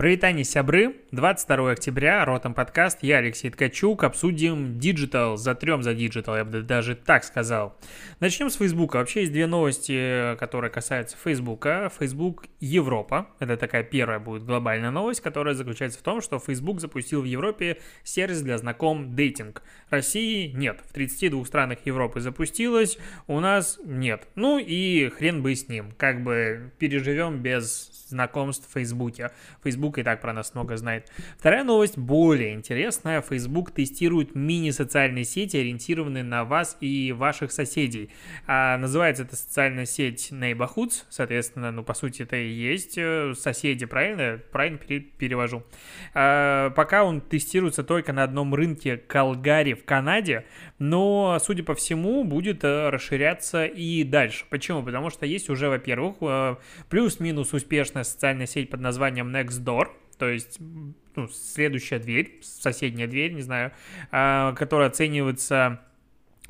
Привет, 0.00 0.24
сябры! 0.44 0.99
22 1.12 1.72
октября, 1.72 2.24
Ротом 2.24 2.54
подкаст, 2.54 3.00
я 3.02 3.16
Алексей 3.16 3.50
Ткачук, 3.50 4.04
обсудим 4.04 4.78
Digital, 4.78 5.36
затрем 5.36 5.82
за 5.82 5.90
Digital, 5.90 6.36
я 6.36 6.44
бы 6.44 6.62
даже 6.62 6.94
так 6.94 7.24
сказал. 7.24 7.76
Начнем 8.20 8.48
с 8.48 8.54
Фейсбука. 8.54 8.98
Вообще 8.98 9.22
есть 9.22 9.32
две 9.32 9.48
новости, 9.48 10.36
которые 10.38 10.70
касаются 10.70 11.16
Фейсбука. 11.16 11.90
Фейсбук 11.98 12.44
Европа, 12.60 13.26
это 13.40 13.56
такая 13.56 13.82
первая 13.82 14.20
будет 14.20 14.44
глобальная 14.44 14.92
новость, 14.92 15.20
которая 15.20 15.54
заключается 15.54 15.98
в 15.98 16.02
том, 16.02 16.20
что 16.20 16.38
Фейсбук 16.38 16.80
запустил 16.80 17.22
в 17.22 17.24
Европе 17.24 17.78
сервис 18.04 18.40
для 18.42 18.56
знаком 18.58 19.16
дейтинг. 19.16 19.64
России 19.88 20.52
нет, 20.52 20.80
в 20.86 20.92
32 20.92 21.44
странах 21.44 21.78
Европы 21.86 22.20
запустилось, 22.20 22.98
у 23.26 23.40
нас 23.40 23.80
нет. 23.84 24.28
Ну 24.36 24.58
и 24.58 25.08
хрен 25.08 25.42
бы 25.42 25.56
с 25.56 25.68
ним, 25.68 25.90
как 25.98 26.22
бы 26.22 26.70
переживем 26.78 27.42
без 27.42 28.06
знакомств 28.10 28.68
в 28.68 28.72
Фейсбуке. 28.74 29.32
Фейсбук 29.64 29.98
и 29.98 30.02
так 30.04 30.20
про 30.20 30.32
нас 30.32 30.54
много 30.54 30.76
знает. 30.76 30.99
Вторая 31.38 31.64
новость 31.64 31.98
более 31.98 32.54
интересная. 32.54 33.20
Facebook 33.22 33.70
тестирует 33.70 34.34
мини-социальные 34.34 35.24
сети, 35.24 35.56
ориентированные 35.56 36.24
на 36.24 36.44
вас 36.44 36.76
и 36.80 37.12
ваших 37.12 37.52
соседей. 37.52 38.10
А, 38.46 38.76
называется 38.78 39.22
эта 39.22 39.36
социальная 39.36 39.86
сеть 39.86 40.30
Neighborhoods, 40.30 41.04
соответственно, 41.08 41.70
ну, 41.70 41.82
по 41.82 41.94
сути, 41.94 42.22
это 42.22 42.36
и 42.36 42.48
есть 42.48 42.96
э, 42.96 43.34
соседи, 43.34 43.86
правильно? 43.86 44.40
Правильно 44.52 44.78
перевожу. 44.78 45.64
А, 46.14 46.70
пока 46.70 47.04
он 47.04 47.20
тестируется 47.20 47.84
только 47.84 48.12
на 48.12 48.24
одном 48.24 48.54
рынке 48.54 48.96
Калгари 48.96 49.74
в 49.74 49.84
Канаде, 49.84 50.44
но, 50.78 51.38
судя 51.40 51.62
по 51.62 51.74
всему, 51.74 52.24
будет 52.24 52.64
э, 52.64 52.88
расширяться 52.90 53.66
и 53.66 54.04
дальше. 54.04 54.44
Почему? 54.50 54.82
Потому 54.82 55.10
что 55.10 55.26
есть 55.26 55.50
уже, 55.50 55.68
во-первых, 55.68 56.16
э, 56.20 56.56
плюс-минус 56.88 57.52
успешная 57.52 58.04
социальная 58.04 58.46
сеть 58.46 58.70
под 58.70 58.80
названием 58.80 59.34
Nextdoor, 59.34 59.88
то 60.20 60.28
есть 60.28 60.58
ну, 61.16 61.28
следующая 61.28 61.98
дверь, 61.98 62.40
соседняя 62.42 63.08
дверь, 63.08 63.32
не 63.32 63.40
знаю, 63.40 63.72
э, 64.12 64.52
которая 64.54 64.90
оценивается 64.90 65.80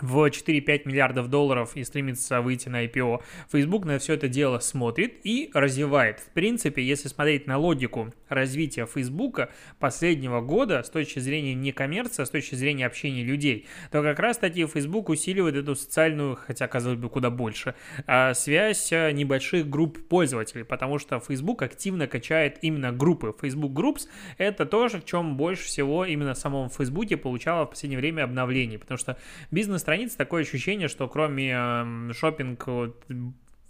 в 0.02 0.26
4-5 0.26 0.82
миллиардов 0.86 1.28
долларов 1.28 1.76
и 1.76 1.84
стремится 1.84 2.40
выйти 2.40 2.68
на 2.68 2.84
IPO, 2.84 3.22
Facebook 3.50 3.84
на 3.84 3.98
все 3.98 4.14
это 4.14 4.28
дело 4.28 4.58
смотрит 4.58 5.14
и 5.24 5.50
развивает. 5.54 6.20
В 6.20 6.30
принципе, 6.30 6.82
если 6.82 7.08
смотреть 7.08 7.46
на 7.46 7.58
логику 7.58 8.12
развития 8.28 8.86
Facebook 8.86 9.48
последнего 9.78 10.40
года 10.40 10.82
с 10.82 10.90
точки 10.90 11.18
зрения 11.18 11.54
не 11.54 11.72
коммерции, 11.72 12.22
а 12.22 12.26
с 12.26 12.30
точки 12.30 12.54
зрения 12.54 12.86
общения 12.86 13.24
людей, 13.24 13.66
то 13.90 14.02
как 14.02 14.18
раз 14.18 14.38
таки 14.38 14.66
Facebook 14.66 15.08
усиливает 15.08 15.56
эту 15.56 15.74
социальную, 15.74 16.36
хотя, 16.36 16.68
казалось 16.68 16.98
бы, 16.98 17.08
куда 17.08 17.30
больше, 17.30 17.74
а, 18.06 18.34
связь 18.34 18.92
а, 18.92 19.10
небольших 19.12 19.68
групп 19.68 19.98
пользователей, 20.08 20.64
потому 20.64 20.98
что 20.98 21.20
Facebook 21.20 21.62
активно 21.62 22.06
качает 22.06 22.58
именно 22.62 22.92
группы. 22.92 23.34
Facebook 23.40 23.72
Groups— 23.72 24.08
это 24.38 24.66
тоже, 24.66 25.00
в 25.00 25.04
чем 25.04 25.36
больше 25.36 25.64
всего 25.64 26.04
именно 26.04 26.34
в 26.34 26.38
самом 26.38 26.70
Facebook 26.70 27.20
получало 27.20 27.66
в 27.66 27.70
последнее 27.70 27.98
время 27.98 28.24
обновлений, 28.24 28.78
потому 28.78 28.98
что 28.98 29.16
бизнес 29.50 29.82
страниц 29.90 30.14
такое 30.14 30.42
ощущение, 30.42 30.86
что 30.86 31.08
кроме 31.08 31.52
э, 31.52 32.12
шопинг 32.12 32.64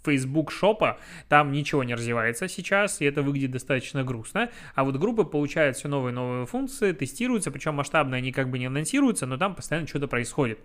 Facebook 0.05 0.51
шопа, 0.51 0.99
там 1.29 1.51
ничего 1.51 1.83
не 1.83 1.95
развивается 1.95 2.47
сейчас, 2.47 3.01
и 3.01 3.05
это 3.05 3.23
выглядит 3.23 3.49
достаточно 3.49 4.03
грустно. 4.03 4.51
А 4.75 4.83
вот 4.83 4.97
группы 4.97 5.23
получают 5.23 5.77
все 5.77 5.87
новые 5.87 6.11
и 6.11 6.15
новые 6.15 6.45
функции, 6.45 6.91
тестируются, 6.91 7.49
причем 7.49 7.73
масштабно 7.73 8.17
они 8.17 8.31
как 8.31 8.51
бы 8.51 8.59
не 8.59 8.67
анонсируются, 8.67 9.25
но 9.25 9.37
там 9.37 9.55
постоянно 9.55 9.87
что-то 9.87 10.07
происходит. 10.07 10.59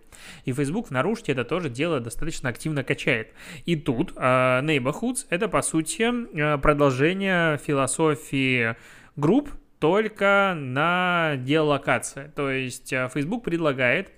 И 0.45 0.53
Facebook 0.53 0.89
в 0.89 0.91
наружке 0.91 1.33
это 1.33 1.45
тоже 1.47 1.71
дело 1.71 2.01
достаточно 2.01 2.51
активно 2.51 2.85
качает. 2.85 3.33
И 3.65 3.77
тут 3.77 4.13
э, 4.15 4.21
Neighborhoods 4.21 5.27
это 5.31 5.49
по 5.49 5.63
сути 5.63 6.03
э, 6.05 6.59
продолжение 6.59 7.57
философии 7.57 8.77
групп, 9.17 9.49
только 9.79 10.55
на 10.55 11.37
геолокации. 11.37 12.31
То 12.35 12.51
есть 12.51 12.93
э, 12.93 13.09
Facebook 13.13 13.45
предлагает 13.45 14.11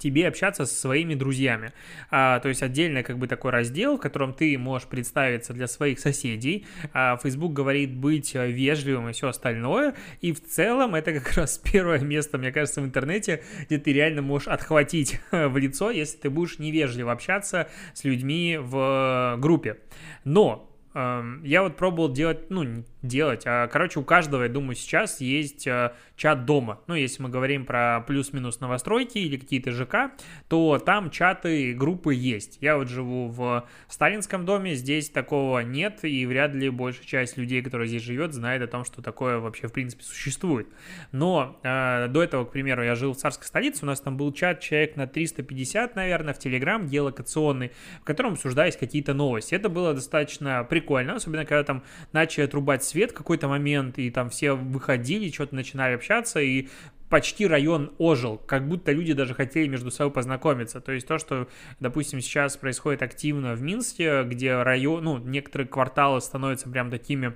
тебе 0.00 0.26
общаться 0.26 0.66
со 0.66 0.74
своими 0.74 1.14
друзьями. 1.14 1.72
А, 2.10 2.40
то 2.40 2.48
есть 2.48 2.62
отдельно 2.62 3.02
как 3.02 3.18
бы 3.18 3.28
такой 3.28 3.52
раздел, 3.52 3.96
в 3.96 4.00
котором 4.00 4.34
ты 4.34 4.56
можешь 4.58 4.88
представиться 4.88 5.52
для 5.52 5.68
своих 5.68 6.00
соседей. 6.00 6.66
А, 6.92 7.16
Facebook 7.16 7.52
говорит 7.52 7.94
быть 7.94 8.34
вежливым 8.34 9.10
и 9.10 9.12
все 9.12 9.28
остальное. 9.28 9.94
И 10.20 10.32
в 10.32 10.42
целом 10.42 10.94
это 10.94 11.12
как 11.12 11.32
раз 11.36 11.58
первое 11.58 12.00
место, 12.00 12.38
мне 12.38 12.50
кажется, 12.50 12.80
в 12.80 12.84
интернете, 12.84 13.42
где 13.66 13.78
ты 13.78 13.92
реально 13.92 14.22
можешь 14.22 14.48
отхватить 14.48 15.20
в 15.30 15.56
лицо, 15.56 15.90
если 15.90 16.18
ты 16.18 16.30
будешь 16.30 16.58
невежливо 16.58 17.12
общаться 17.12 17.68
с 17.94 18.04
людьми 18.04 18.58
в 18.60 19.36
группе. 19.38 19.76
Но 20.24 20.70
эм, 20.94 21.42
я 21.44 21.62
вот 21.62 21.76
пробовал 21.76 22.12
делать, 22.12 22.50
ну, 22.50 22.84
делать. 23.02 23.42
А, 23.46 23.66
короче, 23.68 24.00
у 24.00 24.04
каждого, 24.04 24.42
я 24.42 24.48
думаю, 24.48 24.74
сейчас 24.74 25.20
есть 25.20 25.66
а, 25.66 25.94
чат 26.16 26.44
дома. 26.44 26.80
Ну, 26.86 26.94
если 26.94 27.22
мы 27.22 27.28
говорим 27.28 27.64
про 27.64 28.04
плюс-минус 28.06 28.60
новостройки 28.60 29.18
или 29.18 29.36
какие-то 29.36 29.72
ЖК, 29.72 30.12
то 30.48 30.78
там 30.78 31.10
чаты, 31.10 31.72
группы 31.74 32.14
есть. 32.14 32.58
Я 32.60 32.76
вот 32.76 32.88
живу 32.88 33.28
в 33.28 33.66
сталинском 33.88 34.44
доме, 34.44 34.74
здесь 34.74 35.08
такого 35.08 35.60
нет, 35.60 36.00
и 36.04 36.26
вряд 36.26 36.54
ли 36.54 36.68
большая 36.68 37.06
часть 37.06 37.36
людей, 37.36 37.62
которые 37.62 37.88
здесь 37.88 38.02
живет, 38.02 38.34
знает 38.34 38.62
о 38.62 38.66
том, 38.66 38.84
что 38.84 39.02
такое 39.02 39.38
вообще, 39.38 39.68
в 39.68 39.72
принципе, 39.72 40.04
существует. 40.04 40.68
Но 41.12 41.58
э, 41.62 42.08
до 42.08 42.22
этого, 42.22 42.44
к 42.44 42.52
примеру, 42.52 42.84
я 42.84 42.94
жил 42.94 43.14
в 43.14 43.16
царской 43.16 43.46
столице, 43.46 43.84
у 43.84 43.86
нас 43.86 44.00
там 44.00 44.16
был 44.16 44.32
чат 44.32 44.60
человек 44.60 44.96
на 44.96 45.06
350, 45.06 45.96
наверное, 45.96 46.34
в 46.34 46.38
Телеграм, 46.38 46.86
геолокационный, 46.86 47.72
в 48.00 48.04
котором 48.04 48.32
обсуждались 48.34 48.76
какие-то 48.76 49.14
новости. 49.14 49.54
Это 49.54 49.68
было 49.68 49.94
достаточно 49.94 50.64
прикольно, 50.64 51.14
особенно 51.14 51.44
когда 51.44 51.64
там 51.64 51.82
начали 52.12 52.44
отрубать 52.44 52.84
свет 52.90 53.12
какой-то 53.12 53.48
момент, 53.48 53.98
и 53.98 54.10
там 54.10 54.30
все 54.30 54.52
выходили, 54.52 55.30
что-то 55.30 55.54
начинали 55.54 55.94
общаться, 55.94 56.40
и 56.40 56.68
почти 57.08 57.46
район 57.46 57.92
ожил, 57.98 58.38
как 58.38 58.66
будто 58.66 58.92
люди 58.92 59.12
даже 59.12 59.34
хотели 59.34 59.66
между 59.66 59.90
собой 59.90 60.12
познакомиться. 60.12 60.80
То 60.80 60.92
есть 60.92 61.06
то, 61.06 61.18
что, 61.18 61.48
допустим, 61.80 62.20
сейчас 62.20 62.56
происходит 62.56 63.02
активно 63.02 63.54
в 63.54 63.62
Минске, 63.62 64.22
где 64.22 64.62
район, 64.62 65.04
ну, 65.04 65.18
некоторые 65.18 65.66
кварталы 65.68 66.20
становятся 66.20 66.70
прям 66.70 66.90
такими 66.90 67.34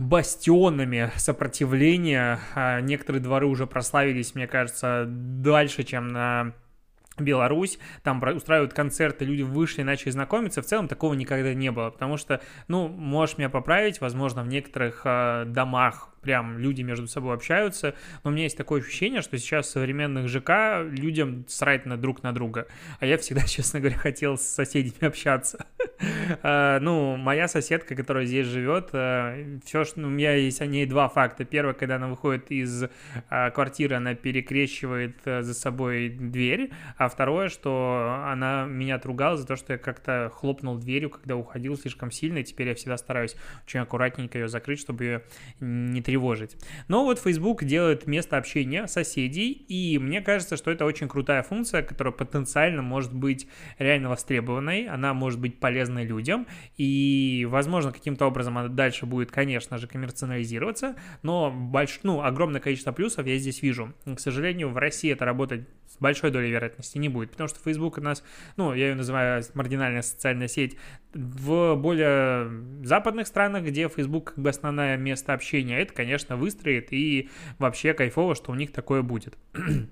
бастионами 0.00 1.10
сопротивления. 1.16 2.40
А 2.54 2.80
некоторые 2.80 3.22
дворы 3.22 3.46
уже 3.46 3.66
прославились, 3.66 4.34
мне 4.34 4.46
кажется, 4.46 5.06
дальше, 5.08 5.84
чем 5.84 6.08
на 6.08 6.52
Беларусь, 7.18 7.78
там 8.02 8.22
устраивают 8.22 8.72
концерты, 8.72 9.24
люди 9.24 9.42
вышли, 9.42 9.82
начали 9.82 10.10
знакомиться, 10.10 10.62
в 10.62 10.66
целом 10.66 10.88
такого 10.88 11.14
никогда 11.14 11.52
не 11.54 11.70
было, 11.70 11.90
потому 11.90 12.16
что, 12.16 12.40
ну, 12.68 12.88
можешь 12.88 13.36
меня 13.36 13.50
поправить, 13.50 14.00
возможно, 14.00 14.42
в 14.42 14.48
некоторых 14.48 15.02
э, 15.04 15.44
домах 15.46 16.09
прям 16.20 16.58
люди 16.58 16.82
между 16.82 17.06
собой 17.06 17.34
общаются, 17.34 17.94
но 18.22 18.30
у 18.30 18.32
меня 18.32 18.44
есть 18.44 18.56
такое 18.56 18.80
ощущение, 18.80 19.22
что 19.22 19.38
сейчас 19.38 19.66
в 19.66 19.70
современных 19.70 20.28
ЖК 20.28 20.82
людям 20.90 21.44
срать 21.48 21.86
на 21.86 21.96
друг 21.96 22.22
на 22.22 22.32
друга, 22.32 22.66
а 22.98 23.06
я 23.06 23.18
всегда, 23.18 23.42
честно 23.46 23.80
говоря, 23.80 23.96
хотел 23.96 24.36
с 24.36 24.42
соседями 24.42 25.04
общаться. 25.04 25.66
А, 26.42 26.78
ну, 26.80 27.16
моя 27.16 27.48
соседка, 27.48 27.94
которая 27.94 28.24
здесь 28.24 28.46
живет, 28.46 28.90
э, 28.92 29.58
все, 29.64 29.84
что 29.84 30.00
ну, 30.00 30.08
у 30.08 30.10
меня 30.10 30.34
есть 30.34 30.62
о 30.62 30.66
ней 30.66 30.86
два 30.86 31.08
факта. 31.08 31.44
Первое, 31.44 31.74
когда 31.74 31.96
она 31.96 32.08
выходит 32.08 32.50
из 32.50 32.84
а, 33.28 33.50
квартиры, 33.50 33.96
она 33.96 34.14
перекрещивает 34.14 35.16
э, 35.26 35.42
за 35.42 35.52
собой 35.52 36.08
дверь, 36.08 36.70
а 36.96 37.08
второе, 37.08 37.48
что 37.48 38.18
она 38.26 38.64
меня 38.64 38.94
отругала 38.94 39.36
за 39.36 39.46
то, 39.46 39.56
что 39.56 39.74
я 39.74 39.78
как-то 39.78 40.30
хлопнул 40.32 40.78
дверью, 40.78 41.10
когда 41.10 41.36
уходил 41.36 41.76
слишком 41.76 42.10
сильно, 42.10 42.38
и 42.38 42.44
теперь 42.44 42.68
я 42.68 42.74
всегда 42.74 42.96
стараюсь 42.96 43.36
очень 43.66 43.80
аккуратненько 43.80 44.38
ее 44.38 44.48
закрыть, 44.48 44.80
чтобы 44.80 45.04
ее 45.04 45.22
не 45.60 46.00
тревожить. 46.10 46.56
Но 46.88 47.04
вот 47.04 47.20
Facebook 47.20 47.62
делает 47.62 48.08
место 48.08 48.36
общения 48.36 48.88
соседей, 48.88 49.52
и 49.52 49.96
мне 49.98 50.20
кажется, 50.20 50.56
что 50.56 50.72
это 50.72 50.84
очень 50.84 51.08
крутая 51.08 51.44
функция, 51.44 51.82
которая 51.82 52.12
потенциально 52.12 52.82
может 52.82 53.14
быть 53.14 53.46
реально 53.78 54.08
востребованной, 54.08 54.88
она 54.88 55.14
может 55.14 55.38
быть 55.38 55.60
полезной 55.60 56.04
людям, 56.04 56.48
и, 56.76 57.46
возможно, 57.48 57.92
каким-то 57.92 58.26
образом 58.26 58.58
она 58.58 58.68
дальше 58.68 59.06
будет, 59.06 59.30
конечно 59.30 59.78
же, 59.78 59.86
коммерциализироваться, 59.86 60.96
но 61.22 61.52
больш... 61.52 62.00
ну, 62.02 62.22
огромное 62.22 62.60
количество 62.60 62.90
плюсов 62.90 63.24
я 63.26 63.38
здесь 63.38 63.62
вижу. 63.62 63.94
К 64.04 64.18
сожалению, 64.18 64.70
в 64.70 64.78
России 64.78 65.12
это 65.12 65.24
работать 65.24 65.68
с 65.86 65.96
большой 66.00 66.32
долей 66.32 66.50
вероятности 66.50 66.98
не 66.98 67.08
будет, 67.08 67.30
потому 67.30 67.48
что 67.48 67.60
Facebook 67.60 67.98
у 67.98 68.00
нас, 68.00 68.24
ну, 68.56 68.74
я 68.74 68.88
ее 68.88 68.94
называю 68.96 69.44
маргинальная 69.54 70.02
социальная 70.02 70.48
сеть, 70.48 70.76
в 71.14 71.74
более 71.74 72.84
западных 72.84 73.26
странах, 73.26 73.64
где 73.64 73.88
Facebook 73.88 74.34
как 74.34 74.38
бы 74.38 74.48
основное 74.50 74.96
место 74.96 75.32
общения, 75.32 75.80
это, 75.80 75.92
конечно, 76.00 76.36
выстроит, 76.36 76.92
и 76.92 77.28
вообще 77.58 77.92
кайфово, 77.92 78.34
что 78.34 78.52
у 78.52 78.54
них 78.54 78.72
такое 78.72 79.02
будет. 79.02 79.36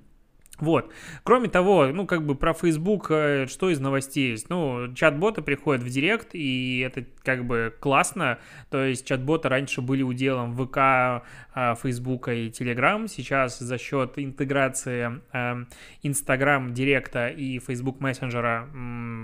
Вот. 0.60 0.92
Кроме 1.22 1.48
того, 1.48 1.86
ну, 1.86 2.04
как 2.04 2.26
бы 2.26 2.34
про 2.34 2.52
Facebook, 2.52 3.12
э, 3.12 3.46
что 3.46 3.70
из 3.70 3.78
новостей 3.78 4.32
есть? 4.32 4.50
Ну, 4.50 4.92
чат-боты 4.92 5.40
приходят 5.40 5.84
в 5.84 5.88
Директ, 5.88 6.30
и 6.32 6.80
это 6.80 7.04
как 7.22 7.44
бы 7.44 7.72
классно. 7.78 8.40
То 8.68 8.82
есть 8.82 9.06
чат-боты 9.06 9.48
раньше 9.48 9.82
были 9.82 10.02
уделом 10.02 10.56
ВК, 10.56 11.24
Facebook 11.80 12.26
и 12.26 12.48
Telegram. 12.48 13.06
Сейчас 13.06 13.60
за 13.60 13.78
счет 13.78 14.14
интеграции 14.16 15.20
Instagram 16.02 16.66
эм, 16.66 16.74
Директа 16.74 17.28
и 17.28 17.60
Facebook 17.60 18.00
мессенджера 18.00 18.68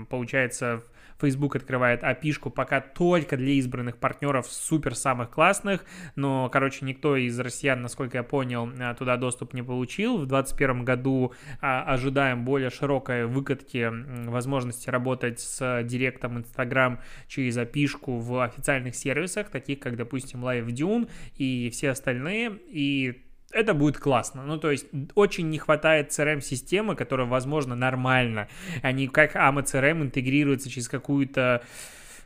получается 0.09 0.83
Facebook 1.19 1.55
открывает 1.55 2.03
api 2.03 2.25
пока 2.49 2.81
только 2.81 3.37
для 3.37 3.53
избранных 3.53 3.97
партнеров 3.97 4.47
супер 4.47 4.95
самых 4.95 5.31
классных, 5.31 5.85
но, 6.15 6.49
короче, 6.49 6.85
никто 6.85 7.15
из 7.15 7.39
россиян, 7.39 7.81
насколько 7.81 8.17
я 8.17 8.23
понял, 8.23 8.69
э, 8.69 8.93
туда 8.95 9.17
доступ 9.17 9.53
не 9.53 9.61
получил. 9.61 10.17
В 10.17 10.25
2021 10.25 10.83
году 10.85 11.33
а, 11.61 11.83
ожидаем 11.83 12.45
более 12.45 12.69
широкой 12.69 13.25
выкатки 13.25 13.91
возможности 14.27 14.89
работать 14.89 15.39
с 15.39 15.83
директом 15.83 16.39
Instagram 16.39 16.99
через 17.27 17.57
api 17.57 17.85
в 18.05 18.43
официальных 18.43 18.95
сервисах, 18.95 19.49
таких 19.49 19.79
как, 19.79 19.95
допустим, 19.95 20.43
LiveDune 20.43 21.09
и 21.35 21.69
все 21.69 21.91
остальные, 21.91 22.59
и 22.67 23.24
это 23.55 23.73
будет 23.73 23.97
классно. 23.97 24.43
Ну, 24.43 24.57
то 24.57 24.69
есть, 24.69 24.85
очень 25.15 25.49
не 25.49 25.57
хватает 25.57 26.09
CRM-системы, 26.09 26.95
которая, 26.95 27.25
возможно, 27.25 27.73
нормально, 27.73 28.49
а 28.81 28.91
не 28.91 29.07
как 29.07 29.35
AMA 29.35 29.63
CRM 29.63 30.03
интегрируется 30.03 30.69
через 30.69 30.89
какую-то 30.89 31.63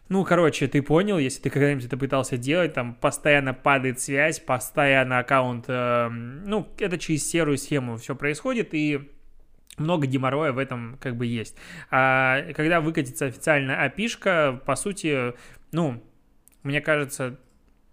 ну, 0.10 0.24
короче, 0.26 0.68
ты 0.68 0.82
понял, 0.82 1.20
если 1.20 1.40
ты 1.40 1.52
когда-нибудь 1.52 1.86
это 1.86 1.96
пытался 1.96 2.36
делать, 2.36 2.74
там 2.74 2.96
постоянно 2.96 3.54
падает 3.54 4.00
связь, 4.00 4.40
постоянно 4.40 5.20
аккаунт, 5.20 5.66
э, 5.68 6.10
ну, 6.10 6.68
это 6.80 6.98
через 6.98 7.30
серую 7.30 7.60
схему 7.60 7.98
все 7.98 8.16
происходит, 8.16 8.74
и 8.74 9.08
много 9.78 10.08
геморроя 10.08 10.52
в 10.52 10.58
этом 10.58 10.98
как 11.00 11.16
бы 11.16 11.28
есть. 11.28 11.56
А 11.92 12.42
когда 12.54 12.82
выкатится 12.82 13.28
официальная 13.28 13.88
api 13.88 14.58
по 14.66 14.76
сути, 14.76 15.34
ну, 15.72 16.04
мне 16.64 16.82
кажется, 16.82 17.38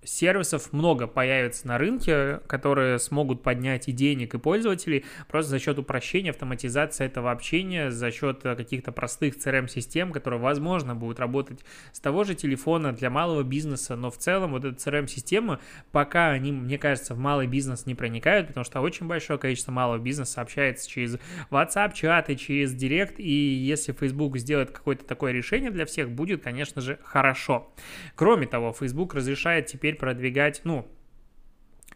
сервисов 0.06 0.72
много 0.72 1.06
появится 1.06 1.66
на 1.66 1.78
рынке, 1.78 2.40
которые 2.46 2.98
смогут 2.98 3.42
поднять 3.42 3.88
и 3.88 3.92
денег, 3.92 4.34
и 4.34 4.38
пользователей 4.38 5.04
просто 5.28 5.50
за 5.50 5.58
счет 5.58 5.78
упрощения, 5.78 6.30
автоматизации 6.30 7.04
этого 7.04 7.30
общения, 7.30 7.90
за 7.90 8.10
счет 8.10 8.44
э, 8.44 8.54
каких-то 8.56 8.92
простых 8.92 9.36
CRM-систем, 9.36 10.12
которые, 10.12 10.40
возможно, 10.40 10.94
будут 10.94 11.18
работать 11.18 11.64
с 11.92 12.00
того 12.00 12.24
же 12.24 12.34
телефона 12.34 12.92
для 12.92 13.10
малого 13.10 13.42
бизнеса, 13.42 13.96
но 13.96 14.10
в 14.10 14.18
целом 14.18 14.52
вот 14.52 14.64
эта 14.64 14.76
CRM-система, 14.76 15.60
пока 15.92 16.30
они, 16.30 16.52
мне 16.52 16.78
кажется, 16.78 17.14
в 17.14 17.18
малый 17.18 17.46
бизнес 17.46 17.86
не 17.86 17.94
проникают, 17.94 18.48
потому 18.48 18.64
что 18.64 18.80
очень 18.80 19.06
большое 19.06 19.38
количество 19.38 19.72
малого 19.72 19.98
бизнеса 19.98 20.40
общается 20.40 20.88
через 20.88 21.18
WhatsApp-чаты, 21.50 22.36
через 22.36 22.72
Директ, 22.72 23.18
и 23.18 23.32
если 23.32 23.92
Facebook 23.92 24.38
сделает 24.38 24.70
какое-то 24.70 25.04
такое 25.04 25.32
решение 25.32 25.70
для 25.70 25.86
всех, 25.86 26.10
будет, 26.10 26.42
конечно 26.42 26.80
же, 26.80 26.98
хорошо. 27.02 27.72
Кроме 28.14 28.46
того, 28.46 28.72
Facebook 28.72 29.14
разрешает 29.14 29.66
теперь 29.66 29.95
продвигать, 29.96 30.60
ну, 30.64 30.86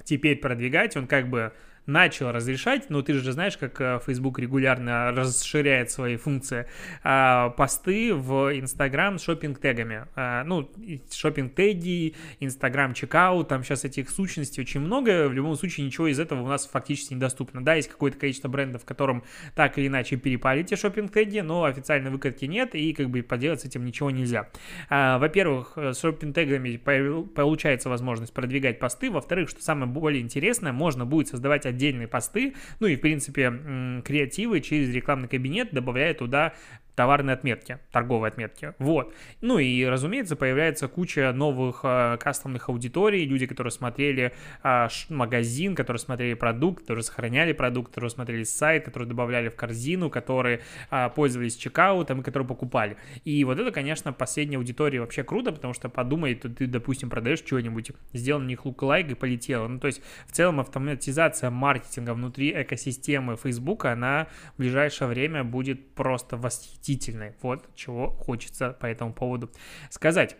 теперь 0.04 0.38
продвигать, 0.38 0.96
он 0.96 1.06
как 1.06 1.28
бы 1.28 1.52
начал 1.86 2.30
разрешать, 2.32 2.90
но 2.90 3.02
ты 3.02 3.14
же 3.14 3.32
знаешь, 3.32 3.56
как 3.56 3.80
э, 3.80 4.00
Facebook 4.06 4.38
регулярно 4.38 5.10
расширяет 5.12 5.90
свои 5.90 6.16
функции, 6.16 6.66
а, 7.02 7.50
посты 7.50 8.14
в 8.14 8.54
Instagram 8.54 9.18
с 9.18 9.22
шопинг-тегами. 9.22 10.06
А, 10.14 10.44
ну, 10.44 10.70
шопинг-теги, 11.12 12.14
Instagram 12.40 12.94
чекаут, 12.94 13.48
там 13.48 13.64
сейчас 13.64 13.84
этих 13.84 14.10
сущностей 14.10 14.62
очень 14.62 14.80
много, 14.80 15.28
в 15.28 15.32
любом 15.32 15.56
случае 15.56 15.86
ничего 15.86 16.08
из 16.08 16.20
этого 16.20 16.42
у 16.42 16.46
нас 16.46 16.66
фактически 16.66 17.14
недоступно. 17.14 17.64
Да, 17.64 17.74
есть 17.74 17.88
какое-то 17.88 18.18
количество 18.18 18.48
брендов, 18.48 18.84
которым 18.84 19.24
так 19.54 19.78
или 19.78 19.88
иначе 19.88 20.16
перепали 20.16 20.60
эти 20.60 20.74
шопинг-теги, 20.74 21.40
но 21.40 21.64
официальной 21.64 22.10
выкатки 22.10 22.44
нет, 22.44 22.74
и 22.74 22.92
как 22.92 23.10
бы 23.10 23.22
поделать 23.22 23.62
с 23.62 23.64
этим 23.64 23.84
ничего 23.84 24.10
нельзя. 24.10 24.48
А, 24.88 25.18
во-первых, 25.18 25.76
с 25.76 26.00
шопинг-тегами 26.00 26.76
получается 26.76 27.88
возможность 27.88 28.32
продвигать 28.32 28.78
посты, 28.78 29.10
во-вторых, 29.10 29.48
что 29.48 29.62
самое 29.62 29.90
более 29.90 30.22
интересное, 30.22 30.72
можно 30.72 31.04
будет 31.04 31.28
создавать 31.28 31.66
отдельные 31.70 32.06
посты, 32.06 32.54
ну 32.78 32.86
и, 32.86 32.96
в 32.96 33.00
принципе, 33.00 34.02
креативы 34.04 34.60
через 34.60 34.94
рекламный 34.94 35.28
кабинет, 35.28 35.70
добавляя 35.72 36.14
туда 36.14 36.54
товарные 36.94 37.34
отметки, 37.34 37.78
торговые 37.92 38.28
отметки. 38.28 38.74
Вот. 38.78 39.14
Ну 39.40 39.58
и, 39.58 39.84
разумеется, 39.84 40.36
появляется 40.36 40.88
куча 40.88 41.32
новых 41.32 41.80
э, 41.84 42.18
кастомных 42.20 42.68
аудиторий, 42.68 43.24
люди, 43.24 43.46
которые 43.46 43.70
смотрели 43.70 44.32
э, 44.62 44.88
магазин, 45.08 45.74
которые 45.74 46.00
смотрели 46.00 46.34
продукт, 46.34 46.82
которые 46.82 47.02
сохраняли 47.02 47.52
продукт, 47.52 47.88
которые 47.88 48.10
смотрели 48.10 48.44
сайт, 48.44 48.84
которые 48.84 49.08
добавляли 49.08 49.48
в 49.48 49.56
корзину, 49.56 50.10
которые 50.10 50.60
э, 50.90 51.08
пользовались 51.14 51.56
чекаутом 51.56 52.20
и 52.20 52.22
которые 52.22 52.46
покупали. 52.46 52.96
И 53.24 53.42
вот 53.44 53.58
это, 53.58 53.70
конечно, 53.72 54.12
последняя 54.12 54.58
аудитория 54.58 55.00
вообще 55.00 55.24
круто, 55.24 55.52
потому 55.52 55.74
что 55.74 55.88
подумай, 55.88 56.34
ты, 56.34 56.48
ты 56.48 56.66
допустим, 56.66 57.10
продаешь 57.10 57.40
что-нибудь, 57.40 57.92
сделал 58.12 58.40
на 58.40 58.46
них 58.46 58.64
лук-лайк 58.64 59.10
и 59.10 59.14
полетело. 59.14 59.68
Ну, 59.68 59.78
то 59.78 59.86
есть, 59.86 60.02
в 60.26 60.32
целом, 60.32 60.60
автоматизация 60.60 61.50
маркетинга 61.50 62.14
внутри 62.14 62.52
экосистемы 62.62 63.36
Facebook, 63.36 63.86
она 63.86 64.28
в 64.54 64.58
ближайшее 64.58 65.08
время 65.08 65.44
будет 65.44 65.94
просто 65.94 66.36
восхитительной 66.36 66.89
восхитительной. 66.90 67.32
Вот 67.42 67.68
чего 67.74 68.10
хочется 68.10 68.76
по 68.80 68.86
этому 68.86 69.12
поводу 69.12 69.50
сказать. 69.90 70.36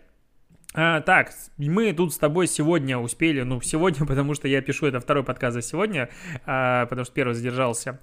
А, 0.73 1.00
так, 1.00 1.32
мы 1.56 1.93
тут 1.93 2.14
с 2.14 2.19
тобой 2.19 2.47
сегодня 2.47 2.97
успели, 2.97 3.43
ну, 3.43 3.61
сегодня, 3.61 4.06
потому 4.06 4.35
что 4.35 4.47
я 4.47 4.61
пишу 4.62 4.87
это 4.87 5.00
второй 5.00 5.25
подкаст 5.25 5.55
за 5.55 5.62
сегодня, 5.62 6.08
а, 6.47 6.87
потому 6.87 7.05
что 7.05 7.14
первый 7.14 7.35
задержался, 7.35 7.99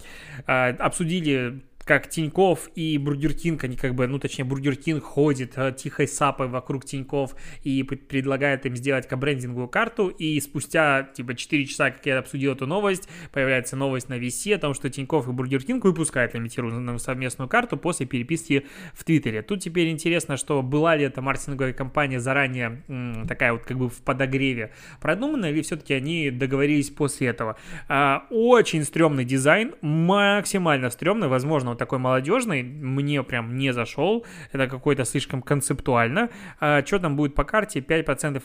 а, 0.45 0.69
обсудили 0.79 1.63
как 1.88 2.10
Тиньков 2.10 2.69
и 2.75 2.98
Бургер 2.98 3.34
Кинг, 3.34 3.63
они 3.63 3.78
как 3.78 3.95
бы, 3.95 4.06
ну, 4.07 4.19
точнее, 4.19 4.44
Бургер 4.44 4.75
Кинг 4.75 5.04
ходит 5.04 5.54
э, 5.56 5.74
тихой 5.75 6.07
сапой 6.07 6.48
вокруг 6.48 6.84
Тиньков 6.84 7.34
и 7.63 7.81
предлагает 7.84 8.66
им 8.66 8.75
сделать 8.75 9.07
кобрендинговую 9.07 9.69
карту, 9.69 10.10
и 10.10 10.39
спустя, 10.42 11.04
типа, 11.04 11.34
4 11.34 11.66
часа, 11.66 11.89
как 11.92 12.06
я 12.06 12.19
обсудил 12.19 12.51
эту 12.51 12.68
новость, 12.68 13.07
появляется 13.31 13.78
новость 13.78 14.10
на 14.10 14.19
VC 14.19 14.56
о 14.56 14.60
том, 14.60 14.74
что 14.74 14.89
Тиньков 14.89 15.30
и 15.30 15.31
Бургер 15.31 15.63
Кинг 15.63 15.86
выпускают 15.86 16.34
лимитированную 16.34 17.00
совместную 17.00 17.48
карту 17.48 17.78
после 17.78 18.06
переписки 18.06 18.66
в 18.94 19.06
Твиттере. 19.06 19.42
Тут 19.42 19.62
теперь 19.62 19.89
интересно, 19.89 20.36
что 20.36 20.62
была 20.62 20.98
ли 20.98 21.06
эта 21.06 21.22
маркетинговая 21.22 21.72
компания 21.72 22.19
заранее 22.19 22.84
м, 22.89 23.25
такая 23.28 23.54
вот 23.54 23.63
как 23.63 23.78
бы 23.78 23.88
в 23.88 24.01
подогреве 24.01 24.74
продумана, 25.00 25.45
или 25.45 25.62
все-таки 25.62 25.94
они 25.94 26.31
договорились 26.31 26.89
после 26.89 27.28
этого. 27.28 27.56
А, 27.88 28.25
очень 28.30 28.84
стрёмный 28.84 29.24
дизайн, 29.24 29.74
максимально 29.81 30.89
стрёмный, 30.89 31.30
возможно, 31.30 31.76
такой 31.77 32.00
молодежный, 32.00 32.63
мне 32.63 33.24
прям 33.24 33.56
не 33.56 33.71
зашел, 33.71 34.25
это 34.51 34.68
какой-то 34.68 35.06
слишком 35.06 35.41
концептуально. 35.41 36.29
А, 36.59 36.85
что 36.85 37.00
там 37.00 37.15
будет 37.15 37.35
по 37.35 37.44
карте? 37.44 37.79
5% 37.79 38.41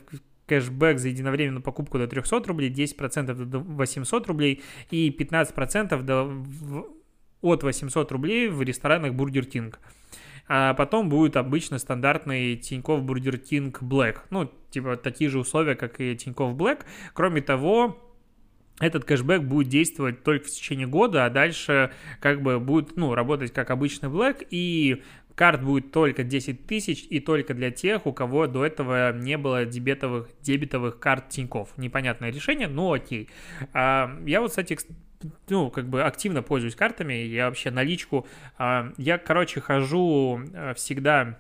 кэшбэк 0.47 0.99
за 0.99 1.09
единовременную 1.09 1.63
покупку 1.63 1.99
до 1.99 2.07
300 2.07 2.43
рублей, 2.47 2.71
10% 2.71 3.33
до 3.35 3.59
800 3.61 4.27
рублей 4.27 4.63
и 4.91 5.11
15% 5.11 6.03
до, 6.03 6.45
от 7.41 7.63
800 7.63 8.13
рублей 8.13 8.49
в 8.49 8.63
ресторанах 8.63 9.15
Бургер 9.15 9.47
Кинг. 9.47 9.79
А 10.49 10.75
потом 10.75 11.09
будет 11.09 11.37
обычно 11.37 11.79
стандартный 11.79 12.57
Тинькофф 12.57 13.03
Бургер 13.03 13.39
Кинг 13.39 13.83
Black. 13.83 14.19
Ну, 14.31 14.51
типа 14.71 14.97
такие 14.97 15.31
же 15.31 15.39
условия, 15.39 15.77
как 15.77 16.01
и 16.01 16.17
Тинькофф 16.17 16.55
Black. 16.55 16.81
Кроме 17.15 17.41
того, 17.41 18.12
этот 18.81 19.05
кэшбэк 19.05 19.43
будет 19.43 19.69
действовать 19.69 20.23
только 20.25 20.47
в 20.47 20.51
течение 20.51 20.87
года, 20.87 21.25
а 21.25 21.31
дальше 21.31 21.93
как 22.21 22.43
бы 22.43 22.59
будет, 22.59 22.97
ну, 22.97 23.15
работать 23.15 23.53
как 23.53 23.71
обычный 23.71 24.09
Black, 24.09 24.47
и 24.51 25.03
карт 25.35 25.63
будет 25.63 25.93
только 25.93 26.25
10 26.25 26.67
тысяч 26.67 27.07
и 27.09 27.21
только 27.21 27.55
для 27.55 27.71
тех, 27.71 28.07
у 28.07 28.13
кого 28.13 28.47
до 28.47 28.65
этого 28.65 29.13
не 29.13 29.39
было 29.39 29.65
дебетовых, 29.65 30.29
дебетовых 30.41 30.99
карт 30.99 31.29
Тиньков. 31.29 31.71
Непонятное 31.77 32.31
решение, 32.31 32.69
но 32.69 32.93
окей. 32.93 33.29
А, 33.73 34.19
я 34.27 34.41
вот, 34.41 34.51
кстати, 34.51 34.79
ну, 35.49 35.71
как 35.71 35.89
бы 35.89 36.03
активно 36.03 36.43
пользуюсь 36.43 36.75
картами, 36.75 37.15
я 37.15 37.47
вообще 37.47 37.71
наличку, 37.71 38.27
а, 38.59 38.93
я, 38.97 39.19
короче, 39.19 39.61
хожу 39.61 40.43
э, 40.53 40.75
всегда 40.75 41.39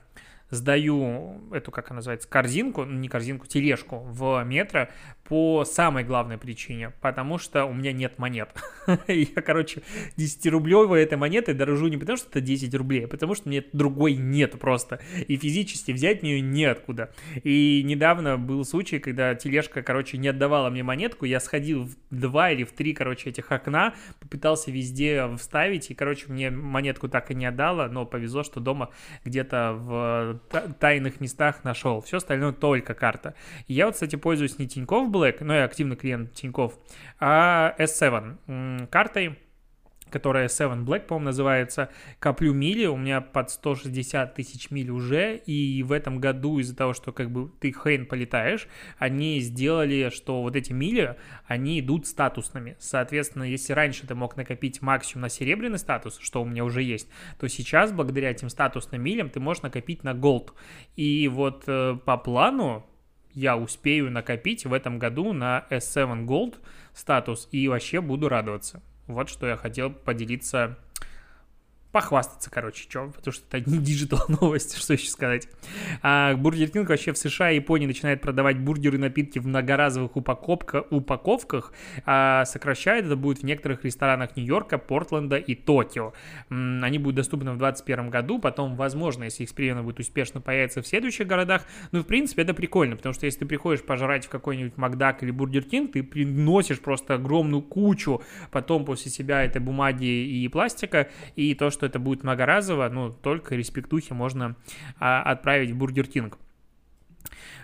сдаю 0.50 1.40
эту, 1.50 1.70
как 1.70 1.90
она 1.90 1.96
называется, 1.96 2.28
корзинку, 2.28 2.84
не 2.84 3.08
корзинку, 3.08 3.46
тележку 3.46 4.00
в 4.00 4.44
метро 4.44 4.88
по 5.24 5.64
самой 5.64 6.04
главной 6.04 6.36
причине, 6.36 6.92
потому 7.00 7.38
что 7.38 7.64
у 7.64 7.72
меня 7.72 7.92
нет 7.92 8.18
монет. 8.18 8.50
Я, 9.08 9.40
короче, 9.42 9.82
10-рублевой 10.16 11.02
этой 11.02 11.16
монетой 11.16 11.54
дорожу 11.54 11.88
не 11.88 11.96
потому, 11.96 12.18
что 12.18 12.28
это 12.28 12.40
10 12.40 12.74
рублей, 12.74 13.04
а 13.04 13.08
потому 13.08 13.34
что 13.34 13.48
мне 13.48 13.64
другой 13.72 14.14
нет 14.14 14.58
просто. 14.58 15.00
И 15.28 15.36
физически 15.36 15.92
взять 15.92 16.22
мне 16.22 16.40
неоткуда. 16.40 17.12
И 17.44 17.82
недавно 17.84 18.36
был 18.36 18.64
случай, 18.64 18.98
когда 18.98 19.34
тележка, 19.34 19.82
короче, 19.82 20.18
не 20.18 20.28
отдавала 20.28 20.70
мне 20.70 20.82
монетку, 20.82 21.24
я 21.24 21.38
сходил 21.40 21.84
в 21.84 21.96
два 22.10 22.50
или 22.50 22.64
в 22.64 22.72
три, 22.72 22.92
короче, 22.92 23.30
этих 23.30 23.52
окна, 23.52 23.94
попытался 24.20 24.70
везде 24.70 25.28
вставить, 25.36 25.90
и, 25.90 25.94
короче, 25.94 26.26
мне 26.28 26.50
монетку 26.50 27.08
так 27.08 27.30
и 27.30 27.34
не 27.34 27.46
отдала, 27.46 27.88
но 27.88 28.04
повезло, 28.06 28.42
что 28.42 28.60
дома 28.60 28.90
где-то 29.24 29.72
в 29.72 30.40
тайных 30.80 31.20
местах 31.20 31.62
нашел. 31.64 32.00
Все 32.00 32.16
остальное 32.16 32.52
только 32.52 32.94
карта. 32.94 33.34
И 33.68 33.74
я 33.74 33.86
вот, 33.86 33.94
кстати, 33.94 34.16
пользуюсь 34.16 34.58
не 34.58 34.66
Тинькофф 34.66 35.12
Black, 35.12 35.45
но 35.45 35.54
я 35.54 35.64
активный 35.64 35.97
клиент 35.97 36.33
Тинькофф, 36.33 36.75
а 37.21 37.75
S7 37.78 38.88
картой 38.88 39.38
которая 40.12 40.47
Seven 40.47 40.85
Black, 40.85 41.07
по-моему, 41.07 41.26
называется, 41.26 41.88
коплю 42.21 42.52
мили, 42.52 42.87
у 42.87 42.97
меня 42.97 43.21
под 43.21 43.50
160 43.50 44.35
тысяч 44.35 44.71
миль 44.71 44.90
уже, 44.90 45.37
и 45.37 45.83
в 45.83 45.90
этом 45.90 46.21
году 46.21 46.59
из-за 46.59 46.76
того, 46.76 46.92
что 46.92 47.12
как 47.12 47.31
бы 47.31 47.50
ты 47.61 47.73
хрен 47.73 48.07
полетаешь, 48.07 48.69
они 48.99 49.40
сделали, 49.40 50.11
что 50.11 50.42
вот 50.42 50.54
эти 50.54 50.73
мили, 50.73 51.16
они 51.47 51.81
идут 51.81 52.07
статусными. 52.07 52.76
Соответственно, 52.78 53.45
если 53.45 53.73
раньше 53.73 54.07
ты 54.07 54.14
мог 54.14 54.37
накопить 54.37 54.83
максимум 54.83 55.23
на 55.23 55.28
серебряный 55.28 55.78
статус, 55.78 56.19
что 56.21 56.42
у 56.42 56.45
меня 56.45 56.64
уже 56.64 56.83
есть, 56.83 57.09
то 57.40 57.49
сейчас, 57.49 57.90
благодаря 57.90 58.31
этим 58.31 58.50
статусным 58.50 59.02
милям, 59.02 59.31
ты 59.31 59.40
можешь 59.40 59.62
накопить 59.62 60.04
на 60.04 60.11
Gold. 60.11 60.50
И 60.95 61.26
вот 61.28 61.64
э, 61.66 61.97
по 62.04 62.19
плану 62.19 62.87
я 63.34 63.56
успею 63.56 64.10
накопить 64.10 64.66
в 64.66 64.72
этом 64.72 64.98
году 64.98 65.32
на 65.32 65.66
S7 65.70 66.26
Gold 66.26 66.56
статус 66.94 67.48
и 67.52 67.68
вообще 67.68 68.00
буду 68.00 68.28
радоваться. 68.28 68.82
Вот 69.06 69.28
что 69.28 69.46
я 69.46 69.56
хотел 69.56 69.90
поделиться 69.90 70.78
похвастаться, 71.92 72.50
короче, 72.50 72.82
что, 72.82 73.12
потому 73.14 73.32
что 73.32 73.44
это 73.50 73.70
не 73.70 73.78
digital 73.78 74.20
новости, 74.28 74.78
что 74.78 74.94
еще 74.94 75.08
сказать. 75.08 75.46
А 76.00 76.34
Бургер 76.34 76.70
Кинг 76.70 76.88
вообще 76.88 77.12
в 77.12 77.18
США 77.18 77.50
и 77.50 77.56
Японии 77.56 77.87
начинает 77.87 78.22
продавать 78.22 78.58
бургеры 78.58 78.96
и 78.96 79.00
напитки 79.00 79.38
в 79.38 79.46
многоразовых 79.46 80.16
упаковка, 80.16 80.87
упаковках, 80.90 81.72
а 82.06 82.44
сокращает 82.46 83.04
это 83.04 83.16
будет 83.16 83.40
в 83.40 83.42
некоторых 83.44 83.84
ресторанах 83.84 84.37
Нью-Йорка, 84.37 84.78
Портленда 84.78 85.37
и 85.37 85.54
Токио. 85.54 86.14
Они 86.49 86.99
будут 86.99 87.16
доступны 87.16 87.52
в 87.52 87.58
2021 87.58 88.11
году, 88.11 88.38
потом, 88.38 88.75
возможно, 88.75 89.25
если 89.25 89.44
эксперимент 89.44 89.84
будет 89.84 90.00
успешно, 90.00 90.40
появится 90.40 90.80
в 90.80 90.87
следующих 90.87 91.26
городах. 91.26 91.66
Ну, 91.92 92.00
в 92.00 92.06
принципе, 92.06 92.42
это 92.42 92.54
прикольно, 92.54 92.96
потому 92.96 93.12
что 93.12 93.26
если 93.26 93.40
ты 93.40 93.46
приходишь 93.46 93.82
пожрать 93.82 94.25
в 94.25 94.28
какой-нибудь 94.30 94.78
Макдак 94.78 95.22
или 95.22 95.30
Бургер 95.30 95.64
Кинг, 95.64 95.92
ты 95.92 96.02
приносишь 96.02 96.80
просто 96.80 97.14
огромную 97.14 97.61
кучу 97.61 98.22
потом 98.50 98.87
после 98.87 99.11
себя 99.11 99.44
этой 99.44 99.61
бумаги 99.61 100.04
и 100.04 100.49
пластика, 100.49 101.11
и 101.37 101.54
то, 101.54 101.70
что 101.70 101.81
что 101.82 101.86
это 101.86 101.98
будет 101.98 102.22
многоразово, 102.22 102.88
ну, 102.88 103.10
только 103.10 103.56
респектухи 103.56 104.12
можно 104.12 104.54
а, 105.00 105.20
отправить 105.22 105.72
в 105.72 105.76
Бургер 105.76 106.06
Кинг. 106.06 106.38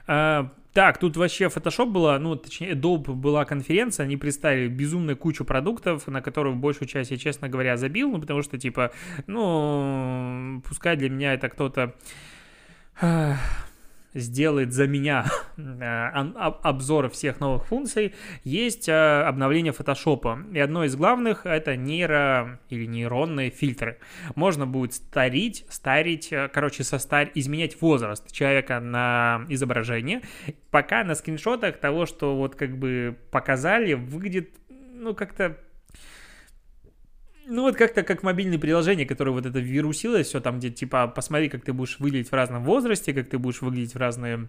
А, 0.08 0.50
так, 0.72 0.98
тут 0.98 1.16
вообще 1.16 1.48
фотошоп 1.48 1.90
была, 1.90 2.18
ну, 2.18 2.34
точнее, 2.34 2.72
Adobe 2.72 3.12
была 3.12 3.44
конференция, 3.44 4.04
они 4.04 4.16
представили 4.16 4.66
безумную 4.66 5.16
кучу 5.16 5.44
продуктов, 5.44 6.08
на 6.08 6.20
которых 6.20 6.56
большую 6.56 6.88
часть 6.88 7.12
я, 7.12 7.16
честно 7.16 7.48
говоря, 7.48 7.76
забил, 7.76 8.10
ну, 8.10 8.20
потому 8.20 8.42
что, 8.42 8.58
типа, 8.58 8.90
ну, 9.28 10.60
пускай 10.66 10.96
для 10.96 11.10
меня 11.10 11.34
это 11.34 11.48
кто-то 11.48 11.94
сделает 14.18 14.72
за 14.72 14.86
меня 14.86 15.26
э, 15.56 16.08
обзор 16.62 17.10
всех 17.10 17.40
новых 17.40 17.66
функций, 17.66 18.14
есть 18.44 18.88
э, 18.88 19.22
обновление 19.22 19.72
фотошопа. 19.72 20.38
И 20.52 20.58
одно 20.58 20.84
из 20.84 20.96
главных 20.96 21.46
это 21.46 21.76
нейро 21.76 22.60
или 22.68 22.86
нейронные 22.86 23.50
фильтры. 23.50 23.98
Можно 24.34 24.66
будет 24.66 24.94
старить, 24.94 25.64
старить, 25.68 26.32
э, 26.32 26.48
короче, 26.52 26.84
состарь, 26.84 27.30
изменять 27.34 27.80
возраст 27.80 28.30
человека 28.32 28.80
на 28.80 29.46
изображение. 29.48 30.22
Пока 30.70 31.04
на 31.04 31.14
скриншотах 31.14 31.78
того, 31.78 32.06
что 32.06 32.36
вот 32.36 32.54
как 32.54 32.76
бы 32.76 33.16
показали, 33.30 33.94
выглядит, 33.94 34.50
ну, 34.68 35.14
как-то 35.14 35.56
ну 37.48 37.62
вот 37.62 37.76
как-то 37.76 38.02
как 38.02 38.22
мобильные 38.22 38.58
приложения, 38.58 39.06
которые 39.06 39.34
вот 39.34 39.46
это 39.46 39.58
вирусилось, 39.58 40.28
все 40.28 40.40
там, 40.40 40.58
где 40.58 40.70
типа 40.70 41.08
посмотри, 41.08 41.48
как 41.48 41.64
ты 41.64 41.72
будешь 41.72 41.98
выглядеть 41.98 42.30
в 42.30 42.34
разном 42.34 42.64
возрасте, 42.64 43.14
как 43.14 43.28
ты 43.28 43.38
будешь 43.38 43.62
выглядеть 43.62 43.94
в 43.94 43.98
разные 43.98 44.48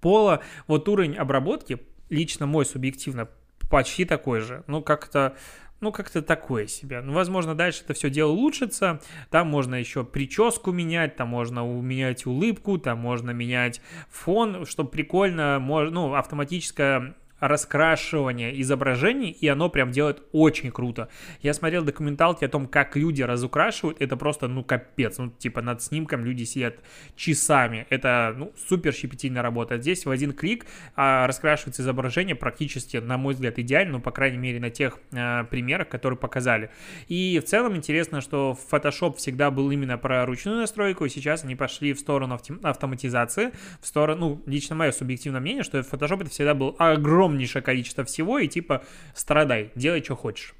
пола. 0.00 0.42
Вот 0.66 0.88
уровень 0.88 1.16
обработки, 1.16 1.80
лично 2.10 2.46
мой 2.46 2.66
субъективно, 2.66 3.28
почти 3.70 4.04
такой 4.04 4.40
же. 4.40 4.62
Ну 4.66 4.82
как-то 4.82 5.36
ну, 5.80 5.92
как-то 5.92 6.22
такое 6.22 6.66
себе. 6.66 7.02
Ну, 7.02 7.12
возможно, 7.12 7.54
дальше 7.54 7.82
это 7.84 7.92
все 7.92 8.08
дело 8.08 8.32
улучшится. 8.32 9.00
Там 9.30 9.48
можно 9.48 9.74
еще 9.74 10.04
прическу 10.04 10.72
менять, 10.72 11.16
там 11.16 11.28
можно 11.28 11.60
менять 11.60 12.24
улыбку, 12.24 12.78
там 12.78 12.98
можно 12.98 13.30
менять 13.30 13.82
фон, 14.08 14.64
что 14.64 14.84
прикольно, 14.84 15.58
можно, 15.60 15.94
ну, 15.94 16.14
автоматическое 16.14 17.14
раскрашивание 17.40 18.60
изображений, 18.60 19.30
и 19.30 19.46
оно 19.48 19.68
прям 19.68 19.90
делает 19.90 20.22
очень 20.32 20.70
круто. 20.70 21.08
Я 21.42 21.54
смотрел 21.54 21.84
документалки 21.84 22.44
о 22.44 22.48
том, 22.48 22.66
как 22.66 22.96
люди 22.96 23.22
разукрашивают, 23.22 24.00
это 24.00 24.16
просто, 24.16 24.48
ну, 24.48 24.64
капец. 24.64 25.18
Ну, 25.18 25.30
типа, 25.30 25.62
над 25.62 25.82
снимком 25.82 26.24
люди 26.24 26.44
сидят 26.44 26.76
часами. 27.14 27.86
Это, 27.90 28.34
ну, 28.36 28.52
супер 28.68 28.92
щепетильная 28.94 29.42
работа. 29.42 29.78
Здесь 29.78 30.06
в 30.06 30.10
один 30.10 30.32
клик 30.32 30.66
а, 30.94 31.26
раскрашивается 31.26 31.82
изображение 31.82 32.34
практически, 32.34 32.96
на 32.96 33.18
мой 33.18 33.34
взгляд, 33.34 33.58
идеально, 33.58 33.94
ну, 33.94 34.00
по 34.00 34.10
крайней 34.10 34.38
мере, 34.38 34.60
на 34.60 34.70
тех 34.70 34.98
а, 35.12 35.44
примерах, 35.44 35.88
которые 35.88 36.18
показали. 36.18 36.70
И 37.08 37.40
в 37.44 37.48
целом 37.48 37.76
интересно, 37.76 38.20
что 38.20 38.58
Photoshop 38.70 39.16
всегда 39.16 39.50
был 39.50 39.70
именно 39.70 39.98
про 39.98 40.24
ручную 40.24 40.58
настройку, 40.58 41.04
и 41.04 41.08
сейчас 41.08 41.44
они 41.44 41.54
пошли 41.54 41.92
в 41.92 42.00
сторону 42.00 42.40
автоматизации, 42.62 43.52
в 43.80 43.86
сторону, 43.86 44.16
ну, 44.16 44.42
лично 44.46 44.74
мое 44.74 44.92
субъективное 44.92 45.40
мнение, 45.40 45.62
что 45.62 45.78
Photoshop 45.78 46.22
это 46.22 46.30
всегда 46.30 46.54
был 46.54 46.74
огромный 46.78 47.25
огромнейшее 47.26 47.62
количество 47.62 48.04
всего 48.04 48.38
и 48.38 48.48
типа 48.48 48.84
страдай, 49.14 49.70
делай, 49.74 50.02
что 50.02 50.16
хочешь. 50.16 50.54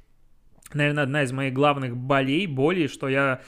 Наверное, 0.75 1.05
одна 1.05 1.23
из 1.23 1.33
моих 1.33 1.55
главных 1.55 1.97
болей, 1.97 2.47
болей, 2.47 2.89
что 2.89 3.09
я 3.09 3.41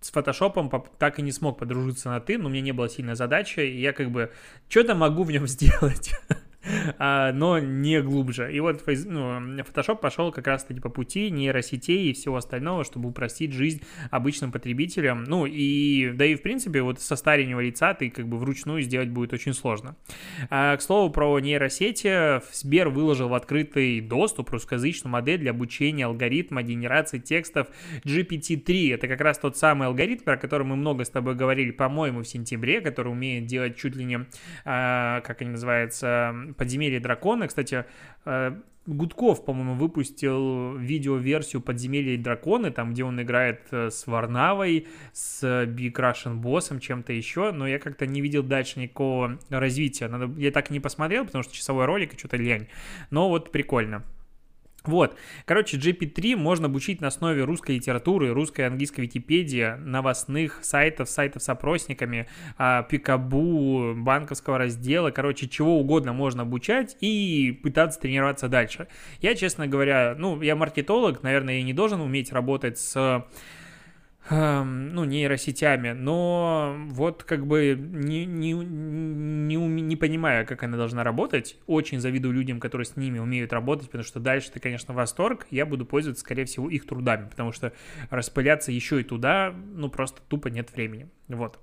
с 0.00 0.10
фотошопом 0.10 0.70
так 0.98 1.18
и 1.18 1.22
не 1.22 1.32
смог 1.32 1.58
подружиться 1.58 2.10
на 2.10 2.20
ты, 2.20 2.38
но 2.38 2.46
у 2.46 2.48
меня 2.50 2.60
не 2.60 2.72
было 2.72 2.88
сильной 2.88 3.16
задачи, 3.16 3.60
и 3.60 3.80
я 3.80 3.92
как 3.92 4.10
бы 4.10 4.30
что-то 4.68 4.94
могу 4.94 5.24
в 5.24 5.30
нем 5.30 5.46
сделать. 5.48 6.12
а, 6.98 7.32
но 7.32 7.58
не 7.58 8.00
глубже. 8.02 8.52
И 8.52 8.60
вот 8.60 8.82
ну, 8.86 9.40
Photoshop 9.62 9.96
пошел 9.96 10.32
как 10.32 10.46
раз-таки 10.46 10.80
по 10.80 10.88
пути 10.88 11.30
нейросетей 11.30 12.10
и 12.10 12.12
всего 12.12 12.36
остального, 12.36 12.84
чтобы 12.84 13.08
упростить 13.08 13.52
жизнь 13.52 13.82
обычным 14.10 14.52
потребителям. 14.52 15.24
Ну 15.24 15.46
и, 15.46 16.12
да 16.12 16.24
и 16.24 16.34
в 16.34 16.42
принципе, 16.42 16.82
вот 16.82 17.00
со 17.00 17.16
старенького 17.16 17.60
лица 17.60 17.94
ты 17.94 18.10
как 18.10 18.28
бы 18.28 18.38
вручную 18.38 18.82
сделать 18.82 19.08
будет 19.08 19.32
очень 19.32 19.52
сложно. 19.52 19.96
А, 20.50 20.76
к 20.76 20.82
слову, 20.82 21.10
про 21.10 21.38
нейросети, 21.38 22.40
Сбер 22.54 22.88
выложил 22.88 23.28
в 23.28 23.34
открытый 23.34 24.00
доступ 24.00 24.50
русскоязычную 24.50 25.12
модель 25.12 25.38
для 25.38 25.50
обучения 25.50 26.06
алгоритма 26.06 26.62
генерации 26.62 27.18
текстов 27.18 27.68
GPT-3. 28.04 28.94
Это 28.94 29.08
как 29.08 29.20
раз 29.20 29.38
тот 29.38 29.56
самый 29.56 29.88
алгоритм, 29.88 30.24
про 30.24 30.36
который 30.36 30.66
мы 30.66 30.76
много 30.76 31.04
с 31.04 31.10
тобой 31.10 31.34
говорили, 31.34 31.70
по-моему, 31.70 32.22
в 32.22 32.28
сентябре, 32.28 32.80
который 32.80 33.08
умеет 33.08 33.46
делать 33.46 33.76
чуть 33.76 33.96
ли 33.96 34.04
не, 34.04 34.26
а, 34.64 35.20
как 35.20 35.42
они 35.42 35.50
называются, 35.50 36.34
Подземелье 36.56 37.00
дракона. 37.00 37.48
Кстати, 37.48 37.84
э, 38.24 38.56
Гудков, 38.86 39.44
по-моему, 39.44 39.74
выпустил 39.74 40.76
видеоверсию 40.76 41.60
Подземелья 41.60 42.14
и 42.14 42.16
драконы, 42.16 42.70
там, 42.70 42.92
где 42.92 43.04
он 43.04 43.20
играет 43.20 43.62
э, 43.72 43.90
с 43.90 44.06
Варнавой, 44.06 44.86
с 45.12 45.42
Big 45.42 45.92
Russian 45.92 46.36
боссом, 46.36 46.78
чем-то 46.78 47.12
еще, 47.12 47.50
но 47.50 47.66
я 47.66 47.78
как-то 47.78 48.06
не 48.06 48.20
видел 48.20 48.42
дальше 48.42 48.78
никакого 48.78 49.38
развития. 49.50 50.08
Надо... 50.08 50.32
Я 50.40 50.52
так 50.52 50.70
и 50.70 50.72
не 50.72 50.80
посмотрел, 50.80 51.24
потому 51.26 51.42
что 51.42 51.54
часовой 51.54 51.86
ролик 51.86 52.14
и 52.14 52.18
что-то 52.18 52.36
лень. 52.36 52.68
Но 53.10 53.28
вот 53.28 53.50
прикольно. 53.50 54.04
Вот, 54.88 55.16
короче, 55.44 55.76
GP3 55.76 56.36
можно 56.36 56.66
обучить 56.66 57.00
на 57.00 57.08
основе 57.08 57.44
русской 57.44 57.76
литературы, 57.76 58.32
русской 58.32 58.62
и 58.62 58.64
английской 58.64 59.02
Википедии, 59.02 59.76
новостных 59.78 60.60
сайтов, 60.62 61.08
сайтов 61.08 61.42
с 61.42 61.48
опросниками, 61.48 62.28
а, 62.58 62.82
пикабу, 62.82 63.94
банковского 63.94 64.58
раздела, 64.58 65.10
короче, 65.10 65.48
чего 65.48 65.78
угодно 65.78 66.12
можно 66.12 66.42
обучать 66.42 66.96
и 67.00 67.58
пытаться 67.62 68.00
тренироваться 68.00 68.48
дальше. 68.48 68.88
Я, 69.20 69.34
честно 69.34 69.66
говоря, 69.66 70.14
ну, 70.18 70.40
я 70.42 70.56
маркетолог, 70.56 71.22
наверное, 71.22 71.58
я 71.58 71.62
не 71.62 71.72
должен 71.72 72.00
уметь 72.00 72.32
работать 72.32 72.78
с 72.78 73.24
ну, 74.30 75.04
нейросетями, 75.04 75.92
но 75.92 76.76
вот 76.88 77.22
как 77.22 77.46
бы 77.46 77.76
не, 77.78 78.26
не, 78.26 78.52
не, 78.52 79.56
не 79.56 79.96
понимая, 79.96 80.44
как 80.44 80.62
она 80.64 80.76
должна 80.76 81.04
работать, 81.04 81.56
очень 81.66 82.00
завидую 82.00 82.34
людям, 82.34 82.58
которые 82.58 82.86
с 82.86 82.96
ними 82.96 83.18
умеют 83.18 83.52
работать, 83.52 83.86
потому 83.86 84.04
что 84.04 84.18
дальше 84.18 84.50
ты, 84.50 84.58
конечно, 84.58 84.94
восторг, 84.94 85.46
я 85.50 85.64
буду 85.64 85.86
пользоваться, 85.86 86.22
скорее 86.22 86.44
всего, 86.44 86.68
их 86.68 86.86
трудами, 86.86 87.28
потому 87.28 87.52
что 87.52 87.72
распыляться 88.10 88.72
еще 88.72 89.00
и 89.00 89.04
туда, 89.04 89.54
ну, 89.74 89.88
просто 89.88 90.20
тупо 90.28 90.48
нет 90.48 90.72
времени, 90.72 91.08
вот. 91.28 91.60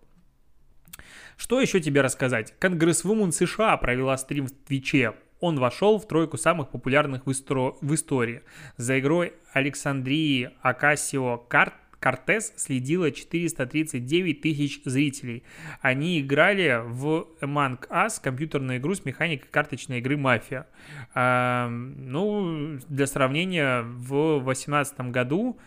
Что 1.36 1.60
еще 1.60 1.82
тебе 1.82 2.02
рассказать? 2.02 2.54
Конгрессвумен 2.60 3.32
США 3.32 3.76
провела 3.78 4.16
стрим 4.18 4.48
в 4.48 4.52
Твиче. 4.52 5.14
Он 5.40 5.60
вошел 5.60 6.00
в 6.00 6.08
тройку 6.08 6.38
самых 6.38 6.70
популярных 6.70 7.26
в, 7.26 7.32
истро... 7.32 7.76
в 7.82 7.94
истории. 7.94 8.44
За 8.78 9.00
игрой 9.00 9.34
Александрии 9.52 10.52
Акасио 10.62 11.38
Карт 11.38 11.74
Кортес 12.04 12.52
следило 12.58 13.12
439 13.12 14.42
тысяч 14.42 14.82
зрителей. 14.84 15.44
Они 15.80 16.20
играли 16.20 16.82
в 16.84 17.28
Among 17.40 17.88
Us, 17.88 18.20
компьютерную 18.22 18.80
игру 18.80 18.94
с 18.94 19.06
механикой 19.06 19.48
карточной 19.50 20.00
игры 20.00 20.18
«Мафия». 20.18 20.68
Ну, 21.16 22.78
для 22.90 23.08
сравнения, 23.08 23.84
в 23.84 24.42
2018 24.44 25.00
году 25.12 25.58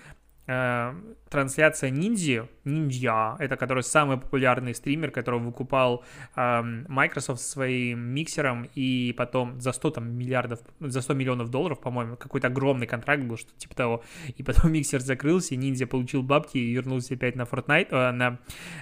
э, 0.47 0.95
трансляция 1.29 1.91
Ниндзи, 1.91 2.45
Ниндзя, 2.65 3.37
это 3.39 3.57
который 3.57 3.83
самый 3.83 4.17
популярный 4.17 4.75
стример, 4.75 5.11
который 5.11 5.41
выкупал 5.41 6.05
э, 6.35 6.63
Microsoft 6.89 7.41
своим 7.41 8.01
миксером, 8.01 8.69
и 8.75 9.15
потом 9.17 9.61
за 9.61 9.73
100 9.73 9.91
там, 9.91 10.17
миллиардов, 10.17 10.61
за 10.81 11.01
100 11.01 11.15
миллионов 11.15 11.51
долларов, 11.51 11.81
по-моему, 11.81 12.17
какой-то 12.17 12.47
огромный 12.47 12.87
контракт 12.87 13.23
был, 13.23 13.37
что 13.37 13.51
типа 13.57 13.75
того, 13.75 14.05
и 14.37 14.43
потом 14.43 14.73
миксер 14.77 15.01
закрылся, 15.01 15.55
и 15.55 15.57
Ниндзя 15.57 15.87
получил 15.87 16.23
бабки 16.23 16.59
и 16.59 16.73
вернулся 16.73 17.15
опять 17.15 17.37
на 17.37 17.43
Fortnite, 17.43 17.89
э, 17.91 18.11
на, 18.13 18.39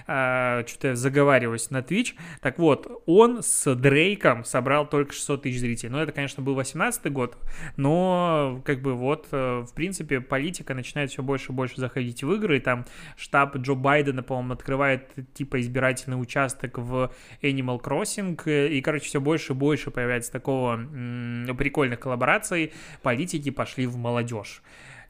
э, 0.07 0.63
что-то 0.67 0.95
заговариваюсь, 0.95 1.71
на 1.71 1.79
Twitch. 1.79 2.13
Так 2.41 2.59
вот, 2.59 3.03
он 3.05 3.41
с 3.41 3.75
Дрейком 3.75 4.43
собрал 4.43 4.87
только 4.87 5.13
600 5.13 5.43
тысяч 5.43 5.59
зрителей. 5.59 5.89
Ну, 5.89 5.97
это, 5.97 6.11
конечно, 6.11 6.43
был 6.43 6.53
18 6.55 7.11
год, 7.11 7.37
но, 7.75 8.61
как 8.65 8.81
бы, 8.81 8.93
вот, 8.93 9.27
э, 9.31 9.65
в 9.67 9.73
принципе, 9.73 10.21
политика 10.21 10.73
начинает 10.73 11.09
все 11.09 11.23
больше 11.23 11.54
больше 11.55 11.77
заходить 11.77 12.23
в 12.23 12.31
игры, 12.33 12.57
и 12.57 12.59
там 12.59 12.85
штаб 13.17 13.57
Джо 13.57 13.73
Байдена, 13.73 14.23
по-моему, 14.23 14.53
открывает, 14.53 15.11
типа, 15.33 15.59
избирательный 15.61 16.21
участок 16.21 16.77
в 16.77 17.11
Animal 17.41 17.81
Crossing, 17.81 18.69
и, 18.69 18.81
короче, 18.81 19.05
все 19.05 19.21
больше 19.21 19.53
и 19.53 19.55
больше 19.55 19.91
появляется 19.91 20.31
такого 20.31 20.73
м- 20.75 21.55
прикольных 21.57 21.99
коллабораций, 21.99 22.73
политики 23.01 23.49
пошли 23.49 23.87
в 23.87 23.97
молодежь. 23.97 24.61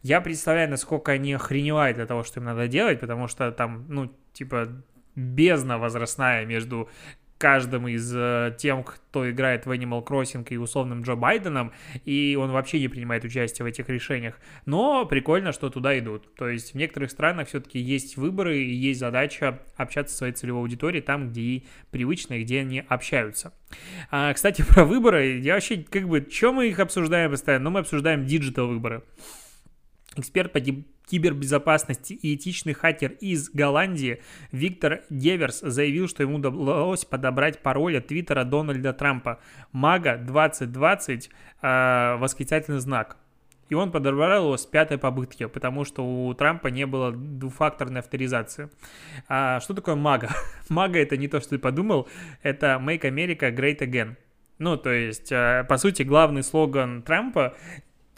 Я 0.04 0.22
представляю, 0.22 0.70
насколько 0.70 1.12
они 1.12 1.34
охреневают 1.34 1.98
для 1.98 2.06
того, 2.06 2.24
что 2.24 2.40
им 2.40 2.46
надо 2.46 2.68
делать, 2.68 3.00
потому 3.00 3.28
что 3.28 3.52
там, 3.52 3.86
ну, 3.90 4.12
типа, 4.34 4.68
бездна 5.16 5.78
возрастная 5.78 6.46
между 6.46 6.90
каждым 7.46 7.88
из 7.88 8.12
э, 8.12 8.56
тем, 8.58 8.84
кто 8.84 9.30
играет 9.30 9.68
в 9.68 9.72
Animal 9.72 10.04
Crossing 10.04 10.48
и 10.50 10.58
условным 10.58 11.04
Джо 11.04 11.14
Байденом, 11.14 11.74
и 12.04 12.36
он 12.42 12.50
вообще 12.50 12.80
не 12.80 12.88
принимает 12.88 13.24
участие 13.24 13.64
в 13.64 13.68
этих 13.68 13.88
решениях. 13.88 14.40
Но 14.66 15.06
прикольно, 15.06 15.52
что 15.52 15.70
туда 15.70 15.96
идут. 16.00 16.34
То 16.34 16.50
есть 16.50 16.74
в 16.74 16.76
некоторых 16.76 17.12
странах 17.12 17.48
все-таки 17.50 17.78
есть 17.78 18.18
выборы 18.18 18.58
и 18.58 18.74
есть 18.74 19.00
задача 19.00 19.60
общаться 19.76 20.14
со 20.14 20.18
своей 20.18 20.34
целевой 20.34 20.62
аудиторией 20.62 21.04
там, 21.04 21.30
где 21.30 21.42
ей 21.42 21.68
привычно 21.92 22.34
и 22.34 22.44
где 22.44 22.62
они 22.62 22.84
общаются. 22.90 23.54
А, 24.10 24.34
кстати, 24.34 24.64
про 24.68 24.84
выборы, 24.84 25.38
я 25.38 25.54
вообще, 25.54 25.86
как 25.88 26.08
бы, 26.08 26.28
что 26.28 26.52
мы 26.52 26.70
их 26.70 26.80
обсуждаем 26.80 27.30
постоянно? 27.30 27.66
Ну, 27.66 27.70
мы 27.70 27.82
обсуждаем 27.82 28.26
digital 28.26 28.66
выборы. 28.66 29.04
Эксперт 30.16 30.54
по 30.54 30.60
кибербезопасности 30.60 32.14
и 32.14 32.36
этичный 32.36 32.74
хакер 32.74 33.12
из 33.20 33.50
Голландии 33.50 34.22
Виктор 34.52 35.04
Геверс 35.10 35.60
заявил, 35.62 36.08
что 36.08 36.24
ему 36.24 36.38
удалось 36.38 37.06
подобрать 37.06 37.60
пароль 37.60 37.98
от 37.98 38.08
твиттера 38.08 38.44
Дональда 38.44 38.94
Трампа 38.94 39.40
«Мага 39.72 40.20
2020» 40.26 41.30
э, 41.62 42.18
восклицательный 42.18 42.80
знак. 42.80 43.18
И 43.70 43.74
он 43.74 43.92
подобрал 43.92 44.44
его 44.44 44.58
с 44.58 44.66
пятой 44.66 44.98
попытки, 44.98 45.48
потому 45.48 45.86
что 45.86 46.06
у 46.06 46.34
Трампа 46.34 46.68
не 46.68 46.86
было 46.86 47.12
двухфакторной 47.12 48.02
авторизации. 48.02 48.70
А 49.28 49.60
что 49.60 49.74
такое 49.74 49.96
мага? 49.96 50.30
мага 50.70 51.00
это 51.00 51.18
не 51.18 51.28
то, 51.28 51.40
что 51.40 51.52
ты 51.52 51.60
подумал, 51.60 52.08
это 52.44 52.80
Make 52.82 53.02
America 53.02 53.54
Great 53.54 53.80
Again. 53.80 54.16
Ну, 54.58 54.78
то 54.78 54.92
есть, 54.92 55.32
э, 55.32 55.66
по 55.68 55.78
сути, 55.78 56.04
главный 56.04 56.44
слоган 56.44 57.02
Трампа 57.02 57.58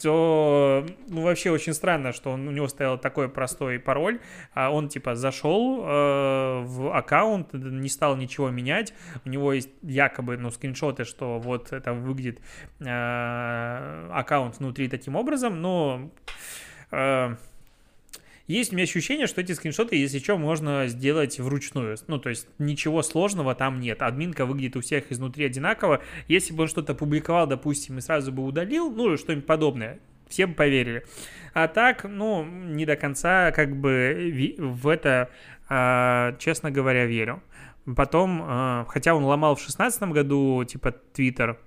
то 0.00 0.86
ну, 1.08 1.22
вообще 1.22 1.50
очень 1.50 1.72
странно, 1.72 2.12
что 2.12 2.30
он, 2.30 2.46
у 2.46 2.50
него 2.50 2.68
стоял 2.68 2.98
такой 2.98 3.28
простой 3.28 3.78
пароль, 3.78 4.20
а 4.54 4.70
он 4.70 4.88
типа 4.88 5.14
зашел 5.14 5.82
э, 5.82 6.62
в 6.64 6.96
аккаунт, 6.96 7.52
не 7.52 7.88
стал 7.88 8.16
ничего 8.16 8.50
менять, 8.50 8.94
у 9.24 9.28
него 9.28 9.52
есть 9.52 9.70
якобы 9.82 10.36
ну, 10.36 10.50
скриншоты, 10.50 11.04
что 11.04 11.38
вот 11.38 11.72
это 11.72 11.92
выглядит 11.92 12.40
э, 12.80 14.10
аккаунт 14.12 14.58
внутри 14.58 14.88
таким 14.88 15.16
образом, 15.16 15.60
но 15.60 16.10
э, 16.90 17.36
есть 18.48 18.72
у 18.72 18.76
меня 18.76 18.84
ощущение, 18.84 19.26
что 19.26 19.42
эти 19.42 19.52
скриншоты, 19.52 19.94
если 19.94 20.18
что, 20.18 20.38
можно 20.38 20.88
сделать 20.88 21.38
вручную. 21.38 21.96
Ну, 22.06 22.18
то 22.18 22.30
есть 22.30 22.48
ничего 22.58 23.02
сложного 23.02 23.54
там 23.54 23.78
нет. 23.78 24.02
Админка 24.02 24.46
выглядит 24.46 24.76
у 24.76 24.80
всех 24.80 25.12
изнутри 25.12 25.44
одинаково. 25.44 26.02
Если 26.28 26.54
бы 26.54 26.62
он 26.62 26.68
что-то 26.68 26.94
публиковал, 26.94 27.46
допустим, 27.46 27.98
и 27.98 28.00
сразу 28.00 28.32
бы 28.32 28.42
удалил, 28.42 28.90
ну, 28.90 29.16
что-нибудь 29.18 29.46
подобное, 29.46 30.00
все 30.28 30.46
бы 30.46 30.54
поверили. 30.54 31.04
А 31.52 31.68
так, 31.68 32.04
ну, 32.04 32.44
не 32.44 32.86
до 32.86 32.96
конца 32.96 33.52
как 33.52 33.76
бы 33.76 34.56
в 34.58 34.88
это, 34.88 35.30
а, 35.68 36.34
честно 36.38 36.70
говоря, 36.70 37.04
верю. 37.04 37.42
Потом, 37.96 38.42
а, 38.42 38.86
хотя 38.88 39.14
он 39.14 39.24
ломал 39.24 39.56
в 39.56 39.60
шестнадцатом 39.60 40.12
году, 40.12 40.64
типа, 40.64 40.92
Твиттер, 40.92 41.58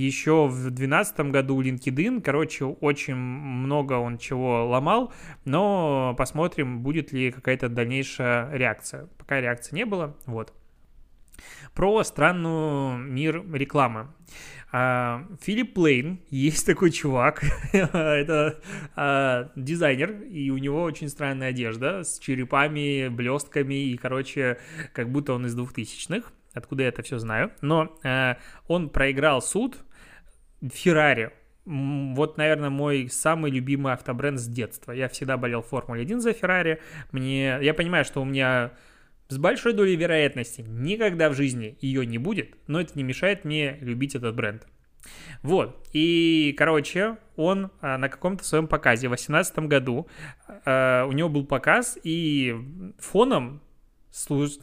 еще 0.00 0.46
в 0.46 0.70
2012 0.70 1.20
году 1.30 1.62
LinkedIn, 1.62 2.20
короче, 2.20 2.64
очень 2.64 3.14
много 3.14 3.94
он 3.94 4.18
чего 4.18 4.66
ломал, 4.66 5.12
но 5.44 6.14
посмотрим, 6.18 6.80
будет 6.80 7.12
ли 7.12 7.32
какая-то 7.32 7.68
дальнейшая 7.68 8.52
реакция. 8.52 9.08
Пока 9.18 9.40
реакции 9.40 9.74
не 9.74 9.86
было, 9.86 10.16
вот. 10.26 10.52
Про 11.74 12.04
странную 12.04 12.98
мир 12.98 13.44
рекламы. 13.52 14.08
А, 14.72 15.26
Филипп 15.40 15.78
Лейн, 15.78 16.20
есть 16.30 16.66
такой 16.66 16.90
чувак, 16.90 17.42
это 17.72 18.60
а, 18.94 19.50
дизайнер, 19.56 20.22
и 20.22 20.50
у 20.50 20.58
него 20.58 20.82
очень 20.82 21.08
странная 21.08 21.48
одежда 21.48 22.02
с 22.02 22.18
черепами, 22.18 23.08
блестками, 23.08 23.74
и, 23.74 23.96
короче, 23.96 24.58
как 24.92 25.10
будто 25.10 25.32
он 25.32 25.46
из 25.46 25.54
двухтысячных 25.54 26.32
откуда 26.56 26.84
я 26.84 26.88
это 26.88 27.02
все 27.02 27.18
знаю, 27.18 27.52
но 27.60 27.98
э, 28.02 28.34
он 28.66 28.88
проиграл 28.88 29.42
суд 29.42 29.78
Феррари. 30.62 31.32
Вот, 31.64 32.36
наверное, 32.38 32.70
мой 32.70 33.08
самый 33.10 33.50
любимый 33.50 33.92
автобренд 33.92 34.38
с 34.38 34.46
детства. 34.46 34.92
Я 34.92 35.08
всегда 35.08 35.36
болел 35.36 35.62
Формуле-1 35.62 36.20
за 36.20 36.32
Феррари. 36.32 36.80
Мне, 37.10 37.58
я 37.60 37.74
понимаю, 37.74 38.04
что 38.04 38.22
у 38.22 38.24
меня 38.24 38.72
с 39.28 39.38
большой 39.38 39.72
долей 39.72 39.96
вероятности 39.96 40.60
никогда 40.60 41.28
в 41.28 41.34
жизни 41.34 41.76
ее 41.80 42.06
не 42.06 42.18
будет, 42.18 42.54
но 42.68 42.80
это 42.80 42.92
не 42.94 43.02
мешает 43.02 43.44
мне 43.44 43.78
любить 43.80 44.14
этот 44.14 44.36
бренд. 44.36 44.66
Вот, 45.42 45.86
и, 45.92 46.54
короче, 46.56 47.16
он 47.36 47.70
а, 47.80 47.98
на 47.98 48.08
каком-то 48.08 48.44
своем 48.44 48.66
показе 48.66 49.08
в 49.08 49.10
2018 49.10 49.58
году, 49.60 50.08
а, 50.64 51.04
у 51.06 51.12
него 51.12 51.28
был 51.28 51.46
показ, 51.46 51.98
и 52.02 52.56
фоном 52.98 53.60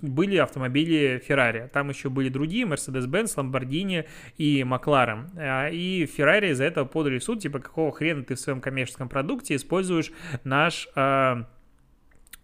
были 0.02 0.38
автомобили 0.38 1.22
Ferrari. 1.28 1.68
Там 1.68 1.90
еще 1.90 2.10
были 2.10 2.30
другие, 2.30 2.66
Mercedes-Benz, 2.66 3.36
Lamborghini 3.36 4.06
и 4.38 4.62
McLaren. 4.62 5.30
А, 5.38 5.70
и 5.70 6.06
Ferrari 6.06 6.54
за 6.54 6.64
это 6.64 6.86
подали 6.86 7.20
в 7.20 7.24
суд, 7.24 7.42
типа, 7.42 7.60
какого 7.60 7.92
хрена 7.92 8.24
ты 8.24 8.36
в 8.36 8.40
своем 8.40 8.62
коммерческом 8.62 9.10
продукте 9.10 9.56
используешь 9.56 10.12
наш 10.44 10.88
Э, 10.96 11.44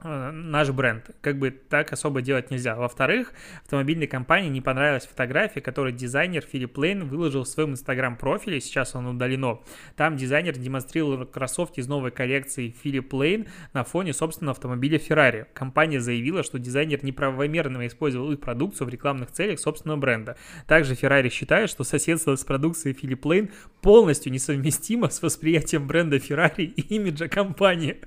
наш 0.04 0.70
бренд. 0.70 1.12
Как 1.22 1.38
бы 1.38 1.52
так 1.52 1.92
особо 1.92 2.22
делать 2.22 2.52
нельзя. 2.52 2.76
Во-вторых, 2.76 3.34
автомобильной 3.64 4.08
компании 4.08 4.50
не 4.50 4.62
понравилась 4.62 5.06
фотография, 5.06 5.60
которую 5.60 5.94
дизайнер 5.94 6.42
Филипп 6.42 6.78
Лейн 6.78 7.08
выложил 7.08 7.44
в 7.44 7.48
своем 7.48 7.72
инстаграм-профиле, 7.72 8.62
сейчас 8.62 8.96
он 8.96 9.08
удалено. 9.08 9.60
Там 9.98 10.16
дизайнер 10.16 10.58
демонстрировал 10.58 11.26
кроссовки 11.26 11.82
из 11.82 11.88
новой 11.88 12.12
коллекции 12.12 12.74
Филипп 12.82 13.14
Лейн 13.14 13.48
на 13.74 13.84
фоне 13.84 14.14
собственного 14.14 14.54
автомобиля 14.54 14.98
Ferrari. 15.00 15.48
Компания 15.54 16.00
заявила, 16.00 16.44
что 16.44 16.60
дизайнер 16.60 17.04
неправомерно 17.04 17.86
использовал 17.86 18.32
их 18.32 18.40
продукцию 18.40 18.88
в 18.88 18.90
рекламных 18.90 19.32
целях 19.32 19.60
собственного 19.60 20.00
бренда. 20.00 20.38
Также 20.66 20.94
Ferrari 20.94 21.30
считает, 21.30 21.70
что 21.70 21.84
соседство 21.84 22.36
с 22.36 22.44
продукцией 22.46 22.96
Филипп 22.96 23.26
Лейн 23.26 23.50
полностью 23.82 24.32
несовместимо 24.32 25.10
с 25.10 25.22
восприятием 25.22 25.88
бренда 25.88 26.18
Ferrari 26.18 26.64
и 26.64 26.96
имиджа 26.96 27.28
компании. 27.28 27.98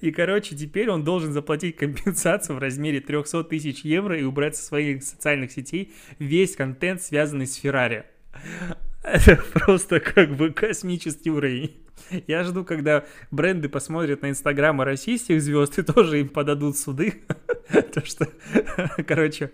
И, 0.00 0.10
короче, 0.10 0.56
теперь 0.56 0.90
он 0.90 1.04
должен 1.04 1.32
заплатить 1.32 1.76
компенсацию 1.76 2.56
в 2.56 2.58
размере 2.58 3.00
300 3.00 3.44
тысяч 3.44 3.80
евро 3.84 4.18
и 4.18 4.22
убрать 4.22 4.56
со 4.56 4.64
своих 4.64 5.02
социальных 5.02 5.52
сетей 5.52 5.92
весь 6.18 6.56
контент, 6.56 7.02
связанный 7.02 7.46
с 7.46 7.56
Феррари. 7.56 8.04
Это 9.02 9.36
просто 9.54 10.00
как 10.00 10.36
бы 10.36 10.50
космический 10.50 11.30
уровень. 11.30 11.76
Я 12.26 12.44
жду, 12.44 12.64
когда 12.64 13.04
бренды 13.30 13.68
посмотрят 13.68 14.22
на 14.22 14.30
инстаграмы 14.30 14.84
российских 14.84 15.40
звезд 15.42 15.78
и 15.78 15.82
тоже 15.82 16.20
им 16.20 16.28
подадут 16.28 16.76
суды. 16.76 17.22
То, 17.94 18.04
что, 18.04 18.26
короче, 19.06 19.50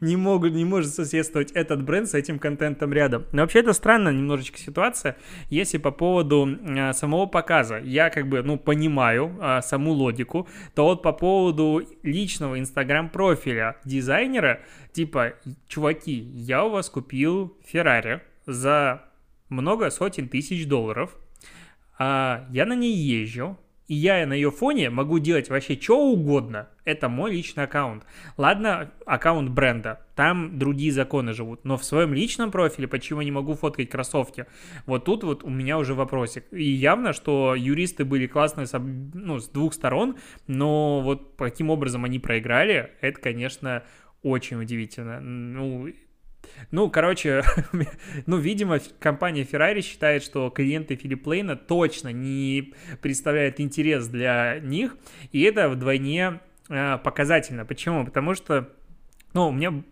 не, 0.00 0.16
могут, 0.16 0.52
не 0.52 0.64
может 0.64 0.94
соседствовать 0.94 1.52
этот 1.52 1.82
бренд 1.82 2.08
с 2.08 2.14
этим 2.14 2.38
контентом 2.38 2.92
рядом. 2.92 3.26
Но 3.32 3.42
вообще 3.42 3.60
это 3.60 3.72
странная 3.72 4.12
немножечко 4.12 4.58
ситуация, 4.58 5.16
если 5.50 5.78
по 5.78 5.90
поводу 5.90 6.46
э, 6.46 6.92
самого 6.92 7.26
показа. 7.26 7.78
Я 7.78 8.10
как 8.10 8.28
бы, 8.28 8.42
ну, 8.42 8.58
понимаю 8.58 9.36
э, 9.40 9.60
саму 9.62 9.92
логику, 9.92 10.48
то 10.74 10.84
вот 10.84 11.02
по 11.02 11.12
поводу 11.12 11.82
личного 12.02 12.58
инстаграм-профиля 12.58 13.76
дизайнера, 13.84 14.60
типа, 14.92 15.34
чуваки, 15.68 16.14
я 16.34 16.64
у 16.64 16.70
вас 16.70 16.90
купил 16.90 17.56
Феррари 17.64 18.22
за 18.46 19.02
много 19.48 19.90
сотен 19.90 20.28
тысяч 20.28 20.66
долларов, 20.66 21.16
а, 21.98 22.46
я 22.50 22.64
на 22.66 22.74
ней 22.74 22.94
езжу, 22.94 23.58
и 23.88 23.94
я 23.94 24.26
на 24.26 24.32
ее 24.32 24.50
фоне 24.50 24.90
могу 24.90 25.18
делать 25.18 25.50
вообще 25.50 25.78
что 25.80 25.98
угодно. 25.98 26.68
Это 26.84 27.08
мой 27.08 27.32
личный 27.32 27.64
аккаунт. 27.64 28.04
Ладно, 28.36 28.90
аккаунт 29.06 29.50
бренда, 29.50 30.00
там 30.14 30.58
другие 30.58 30.92
законы 30.92 31.32
живут, 31.32 31.64
но 31.64 31.76
в 31.76 31.84
своем 31.84 32.14
личном 32.14 32.50
профиле 32.50 32.88
почему 32.88 33.20
я 33.20 33.24
не 33.24 33.30
могу 33.30 33.54
фоткать 33.54 33.90
кроссовки? 33.90 34.46
Вот 34.86 35.04
тут 35.04 35.24
вот 35.24 35.44
у 35.44 35.50
меня 35.50 35.78
уже 35.78 35.94
вопросик. 35.94 36.44
И 36.52 36.64
явно, 36.64 37.12
что 37.12 37.54
юристы 37.54 38.04
были 38.04 38.26
классные 38.26 38.66
с, 38.66 38.78
ну, 38.78 39.38
с 39.38 39.48
двух 39.48 39.74
сторон, 39.74 40.16
но 40.46 41.00
вот 41.02 41.34
каким 41.36 41.70
образом 41.70 42.04
они 42.04 42.18
проиграли, 42.18 42.92
это, 43.00 43.20
конечно, 43.20 43.82
очень 44.22 44.60
удивительно. 44.60 45.20
Ну, 45.20 45.88
ну, 46.70 46.90
короче, 46.90 47.42
ну, 48.26 48.36
видимо, 48.38 48.80
компания 48.98 49.42
Ferrari 49.42 49.80
считает, 49.82 50.22
что 50.22 50.50
клиенты 50.50 50.96
Филипп 50.96 51.26
Лейна 51.26 51.56
точно 51.56 52.12
не 52.12 52.72
представляют 53.00 53.60
интерес 53.60 54.06
для 54.08 54.58
них, 54.60 54.96
и 55.32 55.42
это 55.42 55.68
вдвойне 55.68 56.40
э, 56.68 56.98
показательно. 56.98 57.64
Почему? 57.64 58.04
Потому 58.04 58.34
что, 58.34 58.70
ну, 59.34 59.48
у 59.48 59.52
меня 59.52 59.82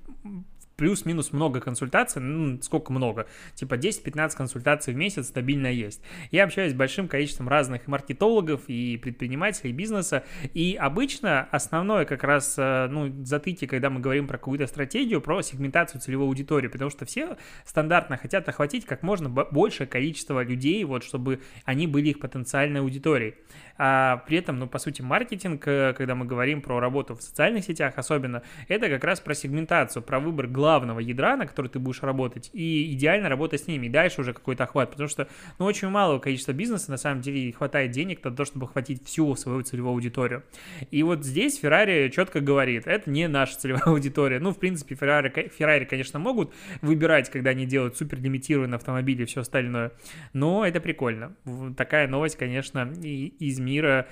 плюс-минус 0.81 1.35
много 1.35 1.61
консультаций, 1.61 2.23
ну, 2.23 2.59
сколько 2.63 2.91
много, 2.91 3.27
типа 3.55 3.75
10-15 3.75 4.35
консультаций 4.35 4.95
в 4.95 4.97
месяц 4.97 5.27
стабильно 5.27 5.67
есть. 5.67 6.01
Я 6.31 6.45
общаюсь 6.45 6.73
с 6.73 6.75
большим 6.75 7.07
количеством 7.07 7.51
разных 7.51 7.87
маркетологов 7.87 8.63
и 8.67 8.97
предпринимателей 8.97 9.73
бизнеса, 9.73 10.25
и 10.55 10.79
обычно 10.81 11.43
основное 11.51 12.07
как 12.07 12.25
раз, 12.25 12.55
э, 12.57 12.89
ну, 12.91 13.13
затыки, 13.27 13.67
когда 13.67 13.91
мы 13.91 14.01
говорим 14.01 14.27
про 14.27 14.39
какую-то 14.39 14.67
стратегию, 14.67 15.21
про 15.21 15.43
сегментацию 15.43 16.01
целевой 16.01 16.29
аудитории, 16.29 16.69
потому 16.69 16.89
что 16.89 17.05
все 17.05 17.37
стандартно 17.67 18.17
хотят 18.17 18.49
охватить 18.49 18.87
как 18.87 19.03
можно 19.03 19.29
большее 19.29 19.87
количество 19.87 20.43
людей, 20.43 20.83
вот, 20.85 21.05
чтобы 21.05 21.43
они 21.67 21.89
были 21.89 22.09
их 22.09 22.21
потенциальной 22.21 22.81
аудиторией. 22.81 23.35
А 23.77 24.19
при 24.27 24.39
этом, 24.39 24.59
ну, 24.59 24.67
по 24.67 24.79
сути, 24.79 25.03
маркетинг, 25.03 25.63
э, 25.67 25.93
когда 25.93 26.15
мы 26.15 26.25
говорим 26.25 26.63
про 26.63 26.81
работу 26.81 27.17
в 27.17 27.23
социальных 27.23 27.65
сетях 27.65 27.95
особенно, 27.97 28.43
это 28.69 28.89
как 28.89 29.05
раз 29.05 29.21
про 29.21 29.35
сегментацию, 29.35 30.03
про 30.03 30.21
выбор 30.21 30.47
глав 30.47 30.70
главного 30.71 31.01
ядра, 31.01 31.37
на 31.37 31.47
который 31.47 31.67
ты 31.67 31.81
будешь 31.81 32.03
работать, 32.03 32.51
и 32.53 32.93
идеально 32.93 33.29
работать 33.29 33.63
с 33.63 33.67
ними, 33.67 33.87
и 33.87 33.89
дальше 33.89 34.21
уже 34.21 34.33
какой-то 34.33 34.65
охват, 34.65 34.91
потому 34.93 35.09
что, 35.09 35.27
ну, 35.59 35.65
очень 35.65 35.89
малого 35.89 36.21
количества 36.21 36.53
бизнеса, 36.53 36.93
на 36.93 36.97
самом 36.97 37.23
деле, 37.23 37.53
хватает 37.53 37.91
денег 37.91 38.23
на 38.23 38.31
то, 38.31 38.45
чтобы 38.45 38.67
охватить 38.67 39.05
всю 39.05 39.35
свою 39.35 39.63
целевую 39.63 39.95
аудиторию. 39.95 40.45
И 40.93 41.03
вот 41.03 41.25
здесь 41.25 41.61
Ferrari 41.61 42.09
четко 42.11 42.41
говорит, 42.41 42.87
это 42.87 43.11
не 43.11 43.27
наша 43.27 43.59
целевая 43.59 43.83
аудитория. 43.87 44.39
Ну, 44.39 44.53
в 44.53 44.59
принципе, 44.59 44.95
Ferrari, 44.95 45.33
Ferrari 45.59 45.87
конечно, 45.87 46.21
могут 46.21 46.55
выбирать, 46.83 47.31
когда 47.31 47.51
они 47.51 47.67
делают 47.67 47.97
супер 47.97 48.21
лимитированные 48.21 48.77
автомобили 48.77 49.23
и 49.23 49.27
все 49.27 49.41
остальное, 49.41 49.91
но 50.33 50.65
это 50.65 50.81
прикольно. 50.81 51.35
Такая 51.77 52.07
новость, 52.07 52.37
конечно, 52.37 52.93
из 53.03 53.59
мира 53.59 54.07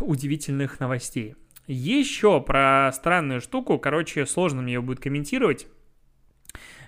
удивительных 0.00 0.78
новостей. 0.78 1.34
Еще 1.66 2.40
про 2.40 2.90
странную 2.92 3.40
штуку, 3.40 3.78
короче, 3.78 4.26
сложно 4.26 4.62
мне 4.62 4.74
ее 4.74 4.80
будет 4.80 5.00
комментировать. 5.00 5.66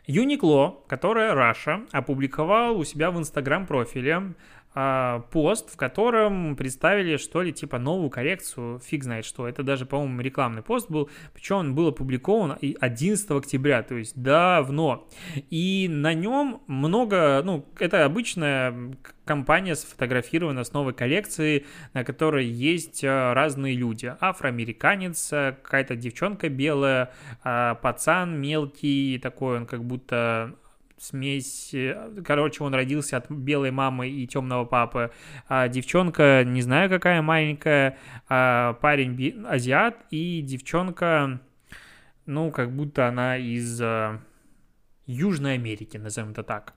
Uniqlo, 0.07 0.87
которая 0.87 1.35
Раша, 1.35 1.83
опубликовал 1.93 2.79
у 2.79 2.85
себя 2.85 3.11
в 3.11 3.19
Инстаграм 3.19 3.67
профиле 3.67 4.35
пост, 4.75 5.73
в 5.73 5.77
котором 5.77 6.57
представили, 6.57 7.17
что 7.17 7.43
ли, 7.43 7.53
типа 7.53 7.79
новую 7.79 8.11
коллекцию, 8.11 8.81
фиг 8.81 9.05
знает 9.05 9.25
что. 9.25 9.47
Это 9.47 9.63
даже, 9.63 9.87
по-моему, 9.87 10.21
рекламный 10.21 10.63
пост 10.63 10.91
был, 10.91 11.09
причем 11.33 11.57
он 11.57 11.75
был 11.75 11.89
опубликован 11.89 12.59
11 12.61 13.31
октября, 13.31 13.83
то 13.83 13.95
есть 13.95 14.21
давно. 14.21 15.07
И 15.51 15.87
на 15.89 16.13
нем 16.15 16.63
много, 16.67 17.41
ну, 17.45 17.65
это 17.79 18.05
обычная 18.05 18.75
компания 19.25 19.75
сфотографирована 19.75 20.65
с 20.65 20.73
новой 20.73 20.93
коллекцией, 20.93 21.67
на 21.93 22.05
которой 22.05 22.47
есть 22.47 23.03
а, 23.05 23.33
разные 23.33 23.75
люди. 23.75 24.15
Афроамериканец, 24.21 25.29
какая-то 25.31 25.97
девчонка 25.97 26.49
белая, 26.49 27.13
а, 27.43 27.77
пацан 27.77 28.41
мелкий, 28.41 29.19
такой 29.23 29.57
он 29.59 29.67
как 29.67 29.85
будто 29.85 30.57
смесь, 30.99 31.75
э, 31.75 32.23
короче, 32.25 32.65
он 32.65 32.75
родился 32.75 33.17
от 33.17 33.31
белой 33.31 33.71
мамы 33.71 34.09
и 34.09 34.27
темного 34.27 34.65
папы, 34.65 35.11
а 35.49 35.69
девчонка, 35.69 36.45
не 36.45 36.63
знаю 36.63 36.89
какая 36.89 37.23
маленькая, 37.23 37.99
а 38.29 38.75
парень 38.75 39.45
азиат 39.47 39.97
и 40.11 40.43
девчонка, 40.43 41.41
ну, 42.27 42.51
как 42.51 42.75
будто 42.75 43.09
она 43.09 43.37
из 43.37 43.81
э, 43.81 44.19
Южной 45.07 45.55
Америки, 45.55 45.97
назовем 45.97 46.31
это 46.31 46.43
так. 46.43 46.75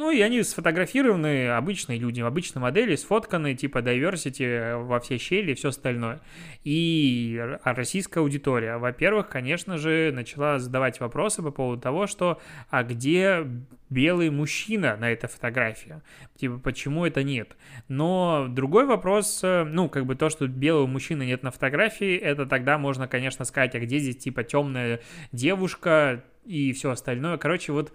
Ну, 0.00 0.10
и 0.10 0.22
они 0.22 0.42
сфотографированы, 0.42 1.50
обычные 1.50 1.98
люди, 1.98 2.22
обычные 2.22 2.62
модели, 2.62 2.96
сфотканы, 2.96 3.54
типа 3.54 3.80
diversity 3.80 4.82
во 4.82 4.98
все 4.98 5.18
щели 5.18 5.52
и 5.52 5.54
все 5.54 5.68
остальное. 5.68 6.22
И 6.64 7.38
российская 7.64 8.20
аудитория, 8.20 8.78
во-первых, 8.78 9.28
конечно 9.28 9.76
же, 9.76 10.10
начала 10.14 10.58
задавать 10.58 11.00
вопросы 11.00 11.42
по 11.42 11.50
поводу 11.50 11.82
того, 11.82 12.06
что 12.06 12.40
а 12.70 12.82
где 12.82 13.46
белый 13.90 14.30
мужчина 14.30 14.96
на 14.96 15.10
этой 15.10 15.28
фотографии? 15.28 16.00
Типа, 16.34 16.56
почему 16.56 17.04
это 17.04 17.22
нет? 17.22 17.58
Но 17.88 18.46
другой 18.48 18.86
вопрос, 18.86 19.40
э, 19.42 19.64
ну, 19.64 19.90
как 19.90 20.06
бы 20.06 20.14
то, 20.14 20.30
что 20.30 20.48
белого 20.48 20.86
мужчины 20.86 21.26
нет 21.26 21.42
на 21.42 21.50
фотографии, 21.50 22.16
это 22.16 22.46
тогда 22.46 22.78
можно, 22.78 23.06
конечно, 23.06 23.44
сказать, 23.44 23.74
а 23.74 23.80
где 23.80 23.98
здесь, 23.98 24.16
типа, 24.16 24.44
темная 24.44 25.00
девушка 25.32 26.24
и 26.46 26.72
все 26.72 26.90
остальное. 26.90 27.36
Короче, 27.36 27.72
вот 27.72 27.92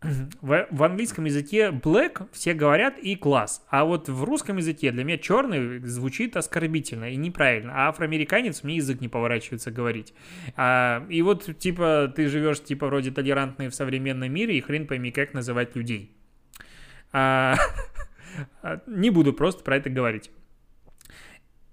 в, 0.40 0.66
в 0.70 0.82
английском 0.82 1.26
языке 1.26 1.70
black 1.70 2.28
все 2.32 2.54
говорят 2.54 2.98
и 2.98 3.16
класс, 3.16 3.64
а 3.68 3.84
вот 3.84 4.08
в 4.08 4.24
русском 4.24 4.56
языке 4.56 4.92
для 4.92 5.04
меня 5.04 5.18
черный 5.18 5.78
звучит 5.80 6.36
оскорбительно 6.36 7.10
и 7.10 7.16
неправильно, 7.16 7.72
а 7.74 7.88
афроамериканец 7.88 8.62
мне 8.62 8.76
язык 8.76 9.00
не 9.00 9.08
поворачивается 9.08 9.70
говорить. 9.70 10.14
А, 10.56 11.06
и 11.10 11.20
вот 11.22 11.58
типа 11.58 12.12
ты 12.14 12.28
живешь 12.28 12.62
типа 12.62 12.86
вроде 12.86 13.10
толерантный 13.10 13.68
в 13.68 13.74
современном 13.74 14.32
мире 14.32 14.56
и 14.56 14.60
хрен 14.60 14.86
пойми 14.86 15.10
как 15.10 15.34
называть 15.34 15.76
людей. 15.76 16.16
А, 17.12 17.56
не 18.86 19.10
буду 19.10 19.32
просто 19.34 19.62
про 19.62 19.76
это 19.76 19.90
говорить. 19.90 20.30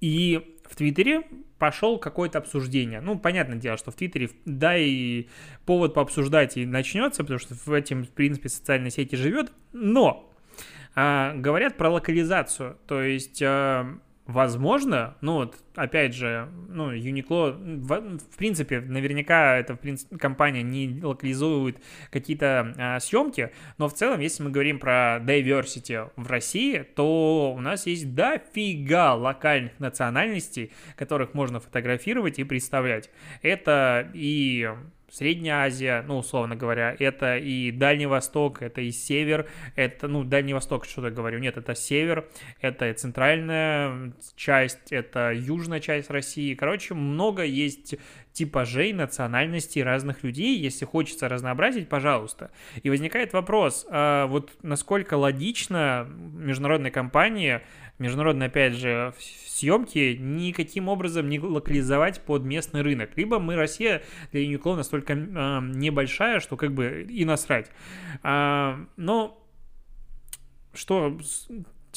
И 0.02 0.58
в 0.70 0.76
Твиттере 0.76 1.24
пошел 1.58 1.98
какое-то 1.98 2.38
обсуждение. 2.38 3.02
Ну, 3.02 3.18
понятное 3.18 3.58
дело, 3.58 3.78
что 3.78 3.92
в 3.92 3.96
Твиттере, 3.96 4.30
да, 4.46 4.78
и 4.78 5.28
повод 5.66 5.94
пообсуждать 5.94 6.58
и 6.58 6.66
начнется, 6.66 7.24
потому 7.24 7.40
что 7.40 7.56
в 7.56 7.72
этом, 7.72 8.06
в 8.06 8.10
принципе, 8.10 8.50
социальной 8.50 8.92
сети 8.92 9.16
живет, 9.16 9.52
но 9.74 10.32
а, 10.96 11.34
говорят 11.36 11.78
про 11.78 11.90
локализацию, 11.90 12.78
то 12.88 13.02
есть 13.02 13.42
а, 13.44 13.98
Возможно, 14.28 15.16
ну 15.22 15.36
вот, 15.36 15.56
опять 15.74 16.14
же, 16.14 16.50
ну, 16.68 16.94
Uniqlo, 16.94 17.54
в, 17.54 18.18
в 18.20 18.38
принципе, 18.38 18.82
наверняка 18.82 19.56
эта 19.56 19.76
в 19.76 19.80
принципе, 19.80 20.18
компания 20.18 20.64
не 20.64 21.02
локализует 21.02 21.78
какие-то 22.12 22.74
а, 22.78 23.00
съемки, 23.00 23.54
но 23.78 23.88
в 23.88 23.94
целом, 23.94 24.20
если 24.20 24.44
мы 24.44 24.50
говорим 24.50 24.80
про 24.80 25.20
diversity 25.20 26.12
в 26.18 26.28
России, 26.28 26.80
то 26.80 27.54
у 27.56 27.62
нас 27.62 27.88
есть 27.88 28.14
дофига 28.14 29.14
локальных 29.14 29.80
национальностей, 29.80 30.74
которых 30.98 31.34
можно 31.34 31.62
фотографировать 31.62 32.38
и 32.38 32.44
представлять. 32.44 33.10
Это 33.42 34.12
и 34.14 34.70
Средняя 35.10 35.66
Азия, 35.66 36.04
ну, 36.06 36.18
условно 36.18 36.56
говоря, 36.56 36.96
это 37.00 37.38
и 37.38 37.72
Дальний 37.72 38.06
Восток, 38.06 38.62
это 38.62 38.82
и 38.82 38.92
Север, 38.92 39.48
это, 39.76 40.08
ну, 40.08 40.24
Дальний 40.24 40.54
Восток, 40.54 40.86
что-то 40.86 41.12
говорю, 41.12 41.40
нет, 41.40 41.56
это 41.58 41.76
Север, 41.76 42.28
это 42.60 42.94
центральная 42.94 44.14
часть, 44.36 44.92
это 44.92 45.32
южная 45.32 45.80
часть 45.80 46.10
России, 46.10 46.56
короче, 46.56 46.94
много 46.94 47.44
есть 47.44 47.96
типажей, 48.38 48.94
национальностей 48.94 49.82
разных 49.82 50.24
людей, 50.24 50.60
если 50.60 50.86
хочется 50.86 51.28
разнообразить, 51.28 51.90
пожалуйста. 51.90 52.52
И 52.84 52.90
возникает 52.92 53.34
вопрос, 53.34 53.88
а 53.90 54.28
вот 54.28 54.52
насколько 54.62 55.16
логично 55.16 56.08
международная 56.08 56.92
компания 56.92 57.64
международные, 58.00 58.48
опять 58.48 58.74
же, 58.74 59.14
съемки 59.46 60.18
никаким 60.20 60.88
образом 60.88 61.30
не 61.30 61.40
локализовать 61.40 62.22
под 62.22 62.44
местный 62.44 62.82
рынок. 62.82 63.12
Либо 63.16 63.40
мы, 63.40 63.56
Россия, 63.56 64.04
для 64.32 64.44
Uniqlo 64.44 64.76
настолько 64.76 65.14
э, 65.14 65.16
небольшая, 65.76 66.40
что 66.40 66.58
как 66.58 66.74
бы 66.74 67.06
и 67.10 67.26
насрать. 67.26 67.72
А, 68.24 68.80
но 68.98 69.44
что 70.74 71.18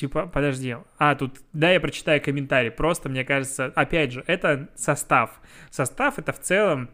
Типа, 0.00 0.26
подожди. 0.26 0.76
А, 0.98 1.14
тут, 1.14 1.40
да, 1.52 1.72
я 1.72 1.78
прочитаю 1.78 2.22
комментарий. 2.22 2.70
Просто, 2.70 3.10
мне 3.10 3.22
кажется, 3.22 3.66
опять 3.66 4.12
же, 4.12 4.24
это 4.26 4.70
состав. 4.74 5.42
Состав 5.70 6.18
это 6.18 6.32
в 6.32 6.40
целом 6.40 6.88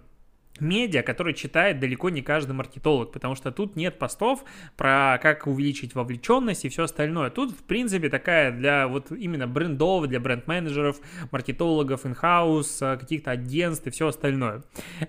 медиа, 0.61 1.03
который 1.03 1.35
читает 1.35 1.81
далеко 1.81 2.11
не 2.11 2.23
каждый 2.23 2.53
маркетолог, 2.53 3.13
потому 3.13 3.35
что 3.35 3.51
тут 3.53 3.77
нет 3.77 3.99
постов 3.99 4.45
про 4.77 5.19
как 5.23 5.47
увеличить 5.47 5.95
вовлеченность 5.95 6.65
и 6.65 6.69
все 6.69 6.85
остальное. 6.85 7.31
Тут, 7.31 7.53
в 7.53 7.65
принципе, 7.65 8.09
такая 8.09 8.53
для 8.53 8.89
вот 8.89 9.11
именно 9.13 9.47
брендов, 9.47 10.07
для 10.07 10.21
бренд-менеджеров, 10.21 11.01
маркетологов, 11.31 12.07
инхаус, 12.07 12.79
каких-то 12.79 13.31
агентств 13.31 13.87
и 13.87 13.91
все 13.91 14.09
остальное. 14.09 14.63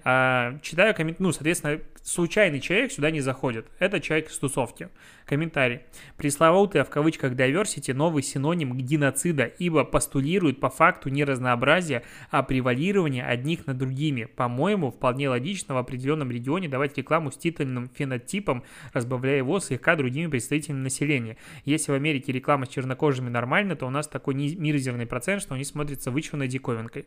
А, 0.04 0.58
читаю 0.62 0.94
коммент, 0.96 1.20
ну, 1.20 1.32
соответственно, 1.32 1.80
случайный 2.04 2.60
человек 2.60 2.92
сюда 2.92 3.12
не 3.12 3.22
заходит. 3.22 3.68
Это 3.80 4.00
человек 4.00 4.30
из 4.30 4.38
тусовки. 4.38 4.90
Комментарий. 5.28 5.82
Пресловутый, 6.16 6.80
а 6.80 6.86
в 6.86 6.90
кавычках 6.90 7.34
diversity, 7.34 7.94
новый 7.94 8.24
синоним 8.24 8.78
геноцида, 8.78 9.44
ибо 9.44 9.84
постулирует 9.84 10.62
по 10.62 10.70
факту 10.70 11.10
не 11.10 11.26
разнообразие, 11.26 12.04
а 12.32 12.44
превалирование 12.44 13.26
одних 13.26 13.68
над 13.68 13.78
другими. 13.78 14.24
По-моему, 14.24 14.90
вполне 14.90 15.28
логично 15.28 15.76
в 15.76 15.78
определенном 15.80 16.32
регионе 16.32 16.70
давать 16.70 16.98
рекламу 16.98 17.32
с 17.32 17.38
титульным 17.38 17.90
фенотипом, 17.94 18.64
разбавляя 18.94 19.38
его 19.38 19.60
слегка 19.60 19.98
другими 19.98 20.28
представителями 20.28 20.80
населения. 20.80 21.36
Если 21.66 21.92
в 21.92 21.96
Америке 21.96 22.32
реклама 22.32 22.66
с 22.66 22.70
чернокожими 22.70 23.28
нормально, 23.28 23.76
то 23.76 23.86
у 23.86 23.90
нас 23.90 24.08
такой 24.08 24.34
мизерный 24.34 25.08
процент, 25.08 25.42
что 25.42 25.56
они 25.56 25.66
смотрятся 25.66 26.10
вычурной 26.10 26.48
диковинкой. 26.48 27.06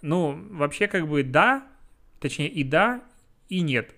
Ну, 0.00 0.38
вообще 0.50 0.86
как 0.86 1.08
бы 1.08 1.24
да, 1.24 1.66
точнее 2.20 2.48
и 2.50 2.62
да, 2.62 3.02
и 3.48 3.62
нет. 3.62 3.96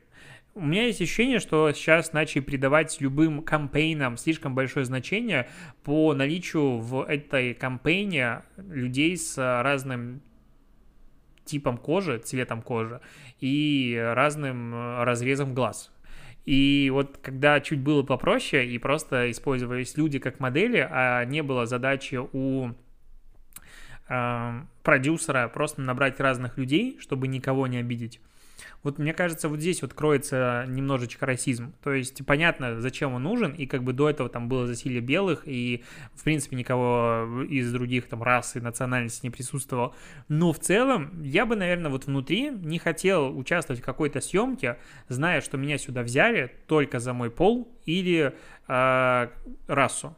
У 0.57 0.61
меня 0.61 0.87
есть 0.87 1.03
ощущение, 1.03 1.41
что 1.41 1.73
сейчас 1.73 2.13
начали 2.13 2.41
придавать 2.41 3.01
любым 3.01 3.43
кампейнам 3.43 4.17
слишком 4.17 4.55
большое 4.55 4.87
значение 4.87 5.49
по 5.83 6.15
наличию 6.15 6.79
в 6.79 7.03
этой 7.03 7.55
кампейне 7.55 8.43
людей 8.57 9.17
с 9.17 9.37
разным 9.37 10.23
типом 11.45 11.77
кожи, 11.77 12.19
цветом 12.19 12.63
кожи 12.63 13.01
и 13.41 14.01
разным 14.15 14.73
э, 14.73 15.03
разрезом 15.03 15.55
глаз. 15.55 15.93
И 16.45 16.89
вот 16.93 17.19
когда 17.19 17.61
чуть 17.61 17.81
было 17.81 18.05
попроще 18.05 18.65
и 18.65 18.79
просто 18.79 19.33
использовались 19.33 19.97
люди 19.97 20.21
как 20.21 20.39
модели, 20.39 20.87
а 20.89 21.25
не 21.25 21.43
было 21.43 21.67
задачи 21.67 22.21
у 22.33 22.71
э, 24.09 24.63
продюсера 24.85 25.49
просто 25.49 25.81
набрать 25.81 26.21
разных 26.21 26.59
людей, 26.59 26.99
чтобы 27.01 27.27
никого 27.27 27.67
не 27.67 27.79
обидеть, 27.79 28.21
вот 28.85 28.99
мне 28.99 29.15
кажется, 29.15 29.49
вот 29.49 29.61
здесь 29.61 29.83
вот 29.83 29.95
кроется 29.95 30.67
немножечко 30.69 31.27
расизм. 31.27 31.75
То 31.83 31.93
есть 31.93 32.25
понятно, 32.25 32.81
зачем 32.81 33.15
он 33.15 33.23
нужен, 33.23 33.53
и 33.53 33.67
как 33.67 33.83
бы 33.83 33.95
до 33.95 34.11
этого 34.11 34.29
там 34.29 34.49
было 34.49 34.67
засилие 34.67 35.01
белых, 35.01 35.43
и 35.47 35.83
в 36.15 36.23
принципе 36.23 36.55
никого 36.55 37.43
из 37.49 37.73
других 37.73 38.07
там 38.09 38.23
рас 38.23 38.57
и 38.57 38.61
национальностей 38.61 39.21
не 39.25 39.31
присутствовало. 39.31 39.95
Но 40.29 40.53
в 40.53 40.61
целом 40.61 41.23
я 41.23 41.47
бы, 41.47 41.57
наверное, 41.57 41.91
вот 41.91 42.05
внутри 42.05 42.51
не 42.51 42.79
хотел 42.79 43.37
участвовать 43.37 43.81
в 43.81 43.85
какой-то 43.85 44.21
съемке, 44.21 44.79
зная, 45.09 45.41
что 45.41 45.57
меня 45.57 45.79
сюда 45.79 46.03
взяли 46.03 46.53
только 46.67 47.01
за 47.01 47.15
мой 47.15 47.31
пол 47.31 47.67
или 47.87 48.35
э, 48.69 49.29
расу. 49.67 50.15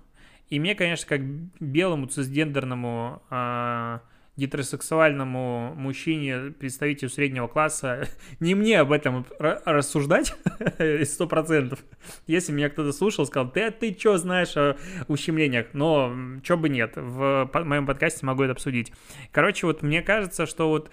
И 0.51 0.59
мне, 0.59 0.75
конечно, 0.75 1.09
как 1.09 1.21
белому 1.61 2.07
цисгендерному 2.07 3.23
э, 3.31 3.99
гетеросексуальному 4.37 5.75
мужчине, 5.75 6.53
представителю 6.59 7.09
среднего 7.09 7.47
класса, 7.47 8.09
не 8.41 8.55
мне 8.55 8.81
об 8.81 8.93
этом 8.93 9.27
рассуждать 9.39 10.35
сто 11.05 11.27
процентов. 11.27 11.81
Если 12.27 12.53
меня 12.53 12.69
кто-то 12.69 12.93
слушал, 12.93 13.27
сказал, 13.27 13.51
ты, 13.51 13.71
ты 13.71 13.97
что 13.99 14.19
знаешь 14.19 14.57
о 14.57 14.77
ущемлениях? 15.09 15.69
Но 15.73 16.15
что 16.43 16.57
бы 16.57 16.69
нет, 16.69 16.93
в 16.97 17.51
моем 17.65 17.87
подкасте 17.87 18.27
могу 18.27 18.43
это 18.43 18.53
обсудить. 18.53 18.93
Короче, 19.33 19.67
вот 19.67 19.83
мне 19.83 20.03
кажется, 20.03 20.47
что 20.47 20.69
вот 20.69 20.91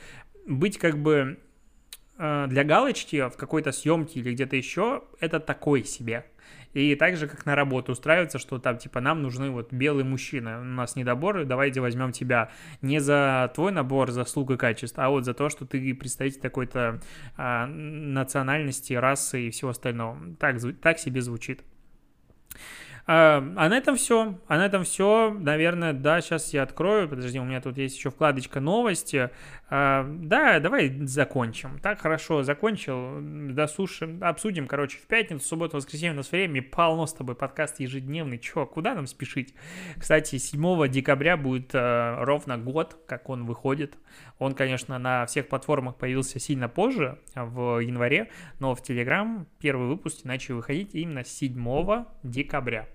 быть 0.48 0.78
как 0.78 0.98
бы 0.98 1.38
э, 2.18 2.46
для 2.48 2.64
галочки 2.64 3.30
в 3.30 3.36
какой-то 3.36 3.72
съемке 3.72 4.20
или 4.20 4.34
где-то 4.34 4.56
еще, 4.56 5.04
это 5.20 5.40
такой 5.40 5.84
себе. 5.84 6.26
И 6.74 6.96
так 6.96 7.18
же, 7.18 7.28
как 7.28 7.46
на 7.46 7.56
работу 7.56 7.92
устраиваться, 7.92 8.40
что 8.40 8.60
там, 8.60 8.78
типа, 8.78 9.00
нам 9.00 9.22
нужны 9.22 9.50
вот 9.52 9.72
белые 9.72 10.06
мужчины, 10.06 10.60
у 10.60 10.64
нас 10.64 10.96
недоборы, 10.96 11.46
давайте 11.46 11.82
возьмем 11.82 12.12
тебя 12.12 12.50
не 12.82 13.00
за 13.00 13.52
твой 13.54 13.72
набор 13.72 14.12
заслуг 14.12 14.52
и 14.52 14.58
качеств, 14.58 14.98
а 14.98 15.10
вот 15.10 15.26
за 15.26 15.34
то, 15.34 15.50
что 15.50 15.66
ты 15.66 15.94
представитель 15.94 16.42
такой-то 16.42 17.00
а, 17.38 17.68
национальности, 17.68 18.94
расы 18.94 19.48
и 19.48 19.50
всего 19.52 19.72
остального. 19.72 20.18
Так, 20.40 20.58
так 20.82 21.00
себе 21.00 21.22
звучит. 21.22 21.62
А, 23.06 23.44
а 23.58 23.70
на 23.70 23.78
этом 23.78 23.96
все. 23.96 24.40
А 24.48 24.58
на 24.58 24.66
этом 24.66 24.84
все. 24.84 25.36
Наверное, 25.38 25.94
да, 25.94 26.22
сейчас 26.22 26.54
я 26.54 26.64
открою. 26.64 27.10
Подожди, 27.10 27.40
у 27.40 27.44
меня 27.44 27.60
тут 27.60 27.78
есть 27.78 27.98
еще 27.98 28.12
вкладочка 28.12 28.62
новости. 28.62 29.30
А, 29.70 30.08
да, 30.08 30.60
давай 30.60 30.90
закончим. 31.06 31.80
Так, 31.80 32.00
хорошо, 32.00 32.44
закончил. 32.44 33.20
Досушим, 33.54 34.24
обсудим, 34.24 34.68
короче, 34.68 34.98
в 35.00 35.08
пятницу, 35.08 35.46
субботу, 35.46 35.78
воскресенье 35.78 36.14
у 36.14 36.18
нас 36.18 36.32
времени 36.32 36.62
полно 36.62 37.06
с 37.06 37.14
тобой. 37.14 37.36
Подкаст 37.36 37.80
ежедневный. 37.82 38.40
Че, 38.40 38.66
куда 38.66 38.96
нам 38.96 39.08
спешить? 39.08 39.54
Кстати, 39.98 40.38
7 40.38 40.88
декабря 40.88 41.36
будет 41.36 41.76
э, 41.76 42.24
ровно 42.24 42.58
год, 42.58 42.98
как 43.06 43.30
он 43.30 43.46
выходит. 43.46 43.98
Он, 44.40 44.54
конечно, 44.54 44.98
на 44.98 45.26
всех 45.26 45.50
платформах 45.50 45.98
появился 45.98 46.40
сильно 46.40 46.70
позже, 46.70 47.20
в 47.36 47.80
январе, 47.80 48.30
но 48.60 48.76
в 48.76 48.82
Telegram 48.82 49.46
первый 49.60 49.88
выпуск 49.88 50.24
начали 50.24 50.54
выходить 50.54 50.96
именно 50.96 51.24
7 51.24 52.06
декабря. 52.24 52.88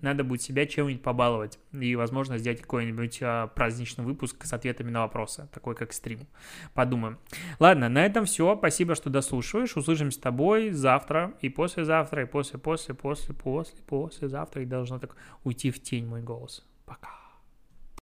Надо 0.00 0.24
будет 0.24 0.42
себя 0.42 0.66
чем-нибудь 0.66 1.02
побаловать 1.02 1.58
и, 1.72 1.94
возможно, 1.96 2.38
сделать 2.38 2.60
какой-нибудь 2.60 3.18
а, 3.22 3.48
праздничный 3.48 4.04
выпуск 4.04 4.44
с 4.44 4.52
ответами 4.52 4.90
на 4.90 5.00
вопросы, 5.00 5.48
такой 5.52 5.74
как 5.74 5.92
стрим. 5.92 6.26
Подумаем. 6.74 7.18
Ладно, 7.58 7.88
на 7.88 8.04
этом 8.04 8.24
все. 8.24 8.56
Спасибо, 8.56 8.94
что 8.94 9.10
дослушиваешь. 9.10 9.76
Услышимся 9.76 10.18
с 10.18 10.20
тобой 10.20 10.70
завтра 10.70 11.34
и 11.40 11.48
послезавтра, 11.48 12.22
и 12.22 12.26
после, 12.26 12.58
после, 12.58 12.94
после, 12.94 13.34
после, 13.34 13.82
послезавтра. 13.84 14.62
И 14.62 14.66
должно 14.66 14.98
так 14.98 15.16
уйти 15.44 15.70
в 15.70 15.82
тень 15.82 16.06
мой 16.06 16.22
голос. 16.22 16.66
Пока. 16.86 17.19